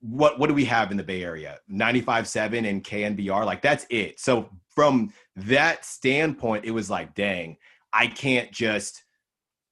[0.00, 1.58] what what do we have in the Bay Area?
[1.70, 4.20] 95.7 and KNBR, like that's it.
[4.20, 7.56] So from that standpoint, it was like, dang,
[7.92, 9.04] I can't just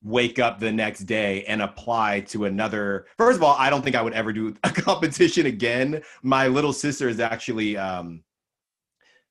[0.03, 3.97] wake up the next day and apply to another first of all i don't think
[3.97, 8.22] i would ever do a competition again my little sister is actually um,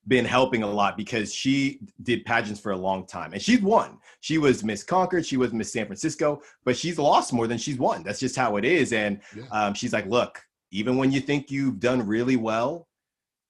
[0.08, 3.98] been helping a lot because she did pageants for a long time and she's won.
[4.20, 7.78] She was Miss Concord, she was Miss San Francisco, but she's lost more than she's
[7.78, 8.02] won.
[8.02, 8.92] That's just how it is.
[8.92, 9.44] And yeah.
[9.50, 10.40] um, she's like, look,
[10.70, 12.88] even when you think you've done really well,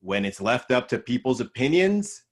[0.01, 2.23] when it's left up to people's opinions,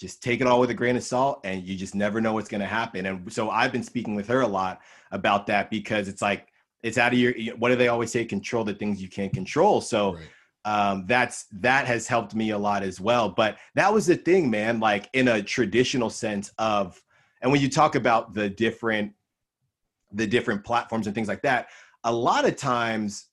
[0.00, 2.48] just take it all with a grain of salt and you just never know what's
[2.48, 3.06] going to happen.
[3.06, 4.80] And so I've been speaking with her a lot
[5.12, 6.48] about that because it's like,
[6.82, 8.24] it's out of your, what do they always say?
[8.24, 9.82] Control the things you can't control.
[9.82, 10.28] So, right
[10.64, 13.28] um, that's that has helped me a lot as well.
[13.28, 14.80] But that was the thing, man.
[14.80, 17.00] Like in a traditional sense of,
[17.42, 19.12] and when you talk about the different,
[20.12, 21.68] the different platforms and things like that,
[22.04, 23.26] a lot of times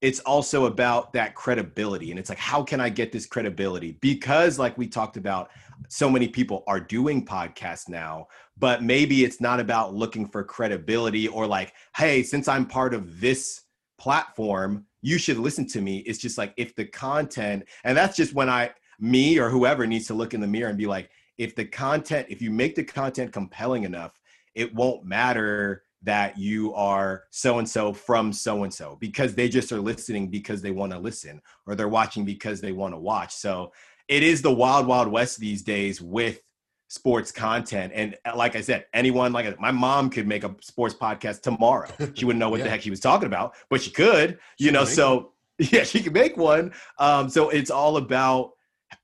[0.00, 4.58] it's also about that credibility and it's like how can i get this credibility because
[4.58, 5.50] like we talked about
[5.88, 8.26] so many people are doing podcasts now
[8.56, 13.20] but maybe it's not about looking for credibility or like hey since i'm part of
[13.20, 13.62] this
[13.98, 18.34] platform you should listen to me it's just like if the content and that's just
[18.34, 18.70] when i
[19.00, 22.26] me or whoever needs to look in the mirror and be like if the content
[22.28, 24.18] if you make the content compelling enough
[24.54, 29.48] it won't matter that you are so and so from so and so because they
[29.48, 32.98] just are listening because they want to listen or they're watching because they want to
[32.98, 33.34] watch.
[33.34, 33.72] So
[34.06, 36.40] it is the wild wild west these days with
[36.88, 37.92] sports content.
[37.94, 41.88] And uh, like I said, anyone like my mom could make a sports podcast tomorrow.
[42.14, 42.64] She wouldn't know what yeah.
[42.64, 44.84] the heck she was talking about, but she could, she you know.
[44.84, 46.72] So yeah, she could make one.
[46.98, 48.52] Um, so it's all about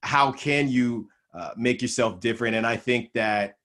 [0.03, 2.57] how can you uh, make yourself different.
[2.57, 3.57] And I think that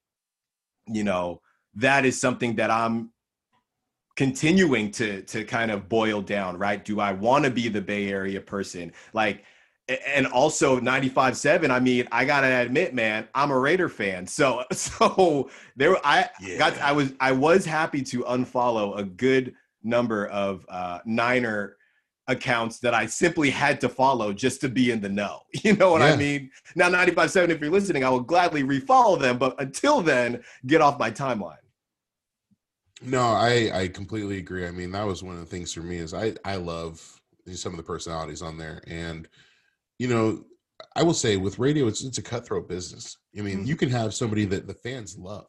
[0.86, 1.40] you know
[1.74, 3.10] that is something that I'm
[4.16, 6.58] continuing to to kind of boil down.
[6.58, 6.84] Right?
[6.84, 8.92] Do I want to be the Bay Area person?
[9.14, 9.44] Like
[10.06, 14.26] and also 95-7 i mean i gotta admit man i'm a raider fan.
[14.26, 16.58] So so there i yeah.
[16.58, 21.76] got i was i was happy to unfollow a good number of uh niner
[22.28, 25.40] accounts that i simply had to follow just to be in the know.
[25.64, 26.12] You know what yeah.
[26.12, 26.50] i mean?
[26.76, 30.98] Now 95-7 if you're listening i will gladly refollow them but until then get off
[30.98, 31.56] my timeline.
[33.02, 34.66] No i i completely agree.
[34.66, 37.20] I mean that was one of the things for me is i i love
[37.56, 38.82] some of the personalities on there.
[38.86, 39.28] And
[40.00, 40.42] you know,
[40.96, 43.18] I will say with radio, it's it's a cutthroat business.
[43.38, 43.66] I mean, mm-hmm.
[43.66, 45.46] you can have somebody that the fans love,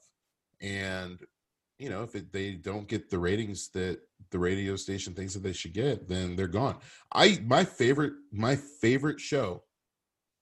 [0.60, 1.18] and
[1.80, 5.43] you know, if it, they don't get the ratings that the radio station thinks that
[5.43, 6.76] they should get, then they're gone.
[7.14, 9.64] I my favorite my favorite show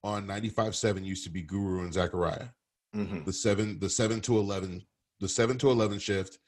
[0.03, 2.47] on 95.7 used to be Guru and Zachariah.
[2.95, 3.25] Mhm.
[3.25, 4.81] The seven the seven to eleven
[5.19, 6.39] the seven to eleven shift.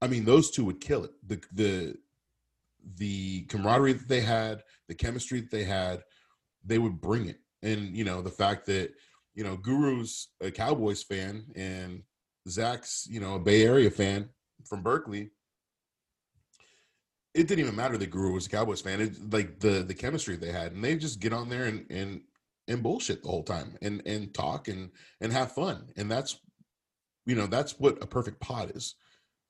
[0.00, 1.10] I mean, those two would kill it.
[1.22, 1.96] The the
[2.96, 6.02] the camaraderie that they had, the chemistry that they had,
[6.64, 7.40] they would bring it.
[7.62, 8.92] And you know, the fact that
[9.34, 12.02] you know Guru's a Cowboys fan and
[12.48, 14.28] Zach's you know a Bay Area fan
[14.64, 15.30] from Berkeley.
[17.34, 19.00] It didn't even matter that Guru was a Cowboys fan.
[19.00, 22.20] It, like the the chemistry they had, and they just get on there and and
[22.68, 24.90] and bullshit the whole time, and and talk and
[25.20, 26.38] and have fun, and that's
[27.26, 28.94] you know that's what a perfect pod is.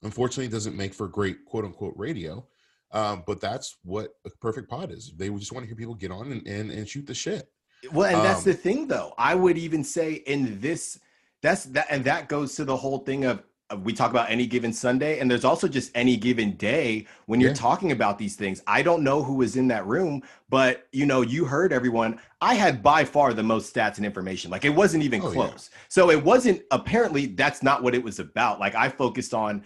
[0.02, 2.46] Unfortunately, it doesn't make for great quote unquote radio,
[2.94, 5.12] um, but that's what a perfect pod is.
[5.16, 7.50] They just want to hear people get on and and, and shoot the shit.
[7.92, 9.12] Well, and that's Um, the thing, though.
[9.18, 10.98] I would even say in this,
[11.42, 13.42] that's that, and that goes to the whole thing of,
[13.82, 17.50] we talk about any given Sunday, and there's also just any given day when you're
[17.50, 17.54] Yeah.
[17.56, 18.62] talking about these things.
[18.66, 22.20] I don't know who was in that room, but you know, you heard everyone.
[22.40, 24.50] I had by far the most stats and information.
[24.50, 25.32] Like it wasn't even Oh, yeah.
[25.48, 25.70] close.
[25.88, 26.62] So it wasn't.
[26.70, 28.60] Apparently, that's not what it was about.
[28.60, 29.64] Like I focused on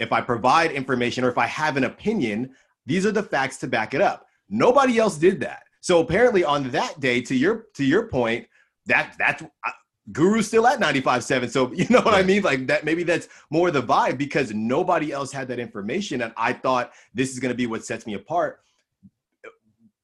[0.00, 2.54] if I provide information or if I have an opinion,
[2.86, 4.26] these are the facts to back it up.
[4.48, 5.62] Nobody else did that.
[5.80, 8.46] So apparently on that day, to your to your point,
[8.86, 9.70] that that's uh,
[10.12, 11.50] Guru's still at 95.7.
[11.50, 12.42] So you know what I mean?
[12.42, 16.22] Like that maybe that's more the vibe because nobody else had that information.
[16.22, 18.60] And I thought this is gonna be what sets me apart.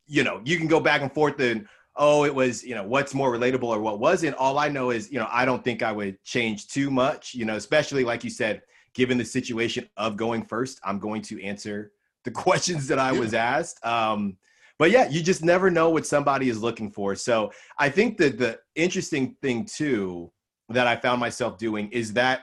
[0.06, 1.66] You know, you can go back and forth and
[1.96, 4.34] oh, it was, you know, what's more relatable or what wasn't.
[4.36, 7.44] All I know is, you know, I don't think I would change too much, you
[7.44, 8.62] know, especially like you said,
[8.94, 11.92] given the situation of going first, I'm going to answer
[12.24, 13.84] the questions that I was asked.
[13.84, 14.36] Um,
[14.78, 17.14] but yeah, you just never know what somebody is looking for.
[17.14, 20.32] So I think that the interesting thing too
[20.70, 22.42] that I found myself doing is that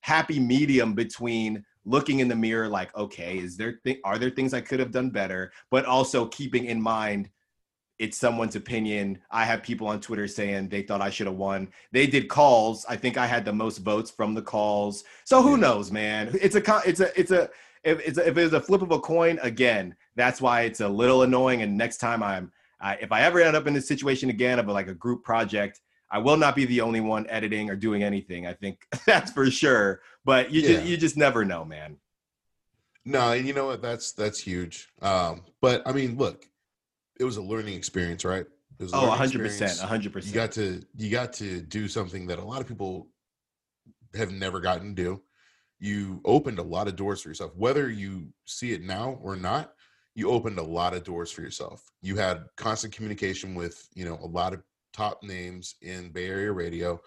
[0.00, 4.52] happy medium between looking in the mirror like, okay, is there th- are there things
[4.52, 7.30] I could have done better, but also keeping in mind
[7.98, 9.20] it's someone's opinion.
[9.30, 11.68] I have people on Twitter saying they thought I should have won.
[11.92, 12.84] They did calls.
[12.88, 15.04] I think I had the most votes from the calls.
[15.24, 16.36] So who knows, man?
[16.40, 17.50] It's a it's a it's a
[17.84, 19.94] if it's a, if it's a flip of a coin again.
[20.16, 21.62] That's why it's a little annoying.
[21.62, 24.66] And next time I'm I, if I ever end up in this situation again of
[24.68, 25.80] like a group project,
[26.10, 28.46] I will not be the only one editing or doing anything.
[28.46, 30.00] I think that's for sure.
[30.24, 30.68] But you Yeah.
[30.68, 31.96] just you just never know, man.
[33.04, 33.82] No, and you know what?
[33.82, 34.88] That's that's huge.
[35.02, 36.46] Um, but I mean, look,
[37.20, 38.46] it was a learning experience, right?
[38.78, 42.26] It was a Oh, 100 percent, hundred You got to you got to do something
[42.28, 43.08] that a lot of people
[44.14, 45.22] have never gotten to do.
[45.78, 49.74] You opened a lot of doors for yourself, whether you see it now or not.
[50.16, 51.90] You opened a lot of doors for yourself.
[52.00, 54.62] You had constant communication with you know a lot of
[54.92, 57.00] top names in Bay Area radio.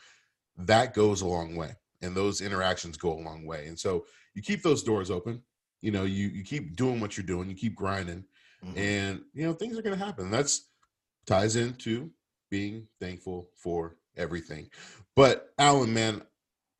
[0.58, 3.68] That goes a long way, and those interactions go a long way.
[3.68, 5.42] And so you keep those doors open.
[5.82, 7.50] You know, you you keep doing what you're doing.
[7.50, 8.26] You keep grinding
[8.64, 8.78] Mhm.
[8.78, 10.72] and you know things are going to happen that's
[11.28, 12.12] ties into
[12.50, 14.68] being thankful for everything
[15.16, 16.24] but alan man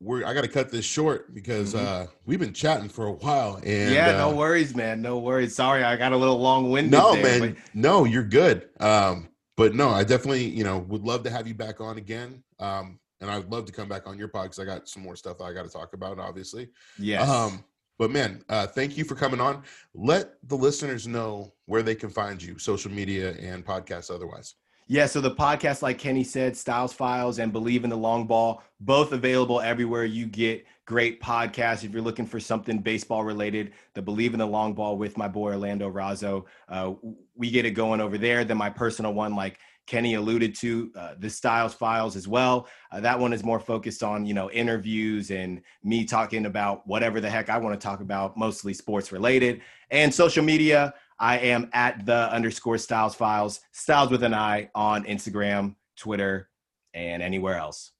[0.00, 1.84] we're i got to cut this short because Mhm.
[1.84, 5.02] uh we've been chatting for a while and yeah, uh, no worries, man.
[5.02, 5.54] No worries.
[5.56, 6.92] Sorry, I got a little long winded.
[6.92, 11.02] no there, man but- no you're good um but no i definitely you know would
[11.02, 14.16] love to have you back on again um and i'd love to come back on
[14.18, 16.68] your pod because i got some more stuff i got to talk about obviously
[16.98, 17.28] Yes.
[17.28, 17.64] um
[17.98, 19.62] but man uh thank you for coming on
[19.94, 24.54] let the listeners know where they can find you social media and podcasts otherwise
[24.90, 28.62] Yeah, so the podcast, like Kenny said, Stiles Files and Believe in the Long Ball,
[28.80, 31.84] both available everywhere you get great podcasts.
[31.84, 35.28] If you're looking for something baseball related, the Believe in the Long Ball with my
[35.28, 36.94] boy Orlando Razzo, uh,
[37.36, 38.46] we get it going over there.
[38.46, 42.66] Then my personal one, like Kenny alluded to, uh, the Stiles Files as well.
[42.90, 47.20] Uh, that one is more focused on you know interviews and me talking about whatever
[47.20, 49.60] the heck I want to talk about, mostly sports related
[49.90, 50.94] and social media.
[51.20, 56.48] I am at the underscore Stiles Files, Stiles with an I on Instagram, Twitter,
[56.94, 57.92] and anywhere else.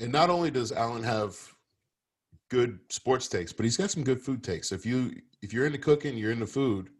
[0.00, 1.36] And not only does Alan have
[2.50, 4.72] good sports takes, but he's got some good food takes.
[4.72, 5.12] If you
[5.42, 6.90] if you're into cooking, you're into food,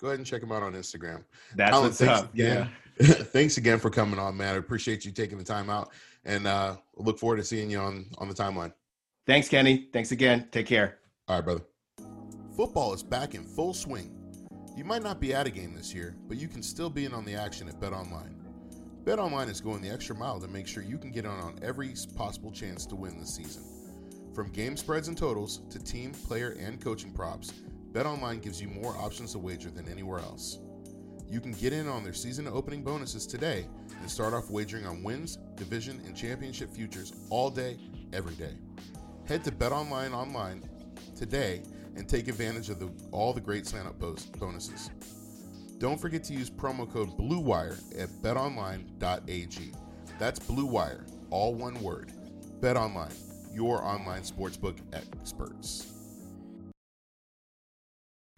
[0.00, 1.24] go ahead and check him out on Instagram.
[1.54, 2.30] That's Alan, what's thanks up.
[2.34, 2.46] Yeah.
[2.46, 2.70] again.
[3.26, 4.54] thanks again for coming on, man.
[4.54, 5.92] I appreciate you taking the time out,
[6.24, 8.72] and uh, look forward to seeing you on on the timeline.
[9.26, 9.88] Thanks, Kenny.
[9.92, 10.48] Thanks again.
[10.52, 10.98] Take care.
[11.28, 11.62] All right, brother.
[12.56, 14.23] Football is back in full swing.
[14.76, 17.14] You might not be at a game this year, but you can still be in
[17.14, 18.34] on the action at Bet Online.
[19.04, 21.60] Bet Online is going the extra mile to make sure you can get on on
[21.62, 23.62] every possible chance to win this season.
[24.34, 27.52] From game spreads and totals to team, player, and coaching props,
[27.92, 30.58] Bet Online gives you more options to wager than anywhere else.
[31.28, 33.68] You can get in on their season opening bonuses today
[34.00, 37.78] and start off wagering on wins, division, and championship futures all day,
[38.12, 38.56] every day.
[39.26, 40.68] Head to Bet Online online
[41.14, 41.62] today
[41.96, 43.98] and take advantage of the, all the great sign up
[44.38, 44.90] bonuses.
[45.78, 49.72] Don't forget to use promo code BLUEWIRE at betonline.ag.
[50.18, 52.12] That's BLUEWIRE, all one word.
[52.60, 53.14] BetOnline,
[53.52, 55.90] your online sportsbook experts.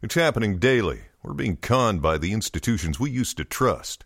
[0.03, 1.01] It's happening daily.
[1.23, 4.06] We're being conned by the institutions we used to trust.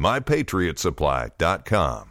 [0.00, 2.09] MyPatriotSupply.com.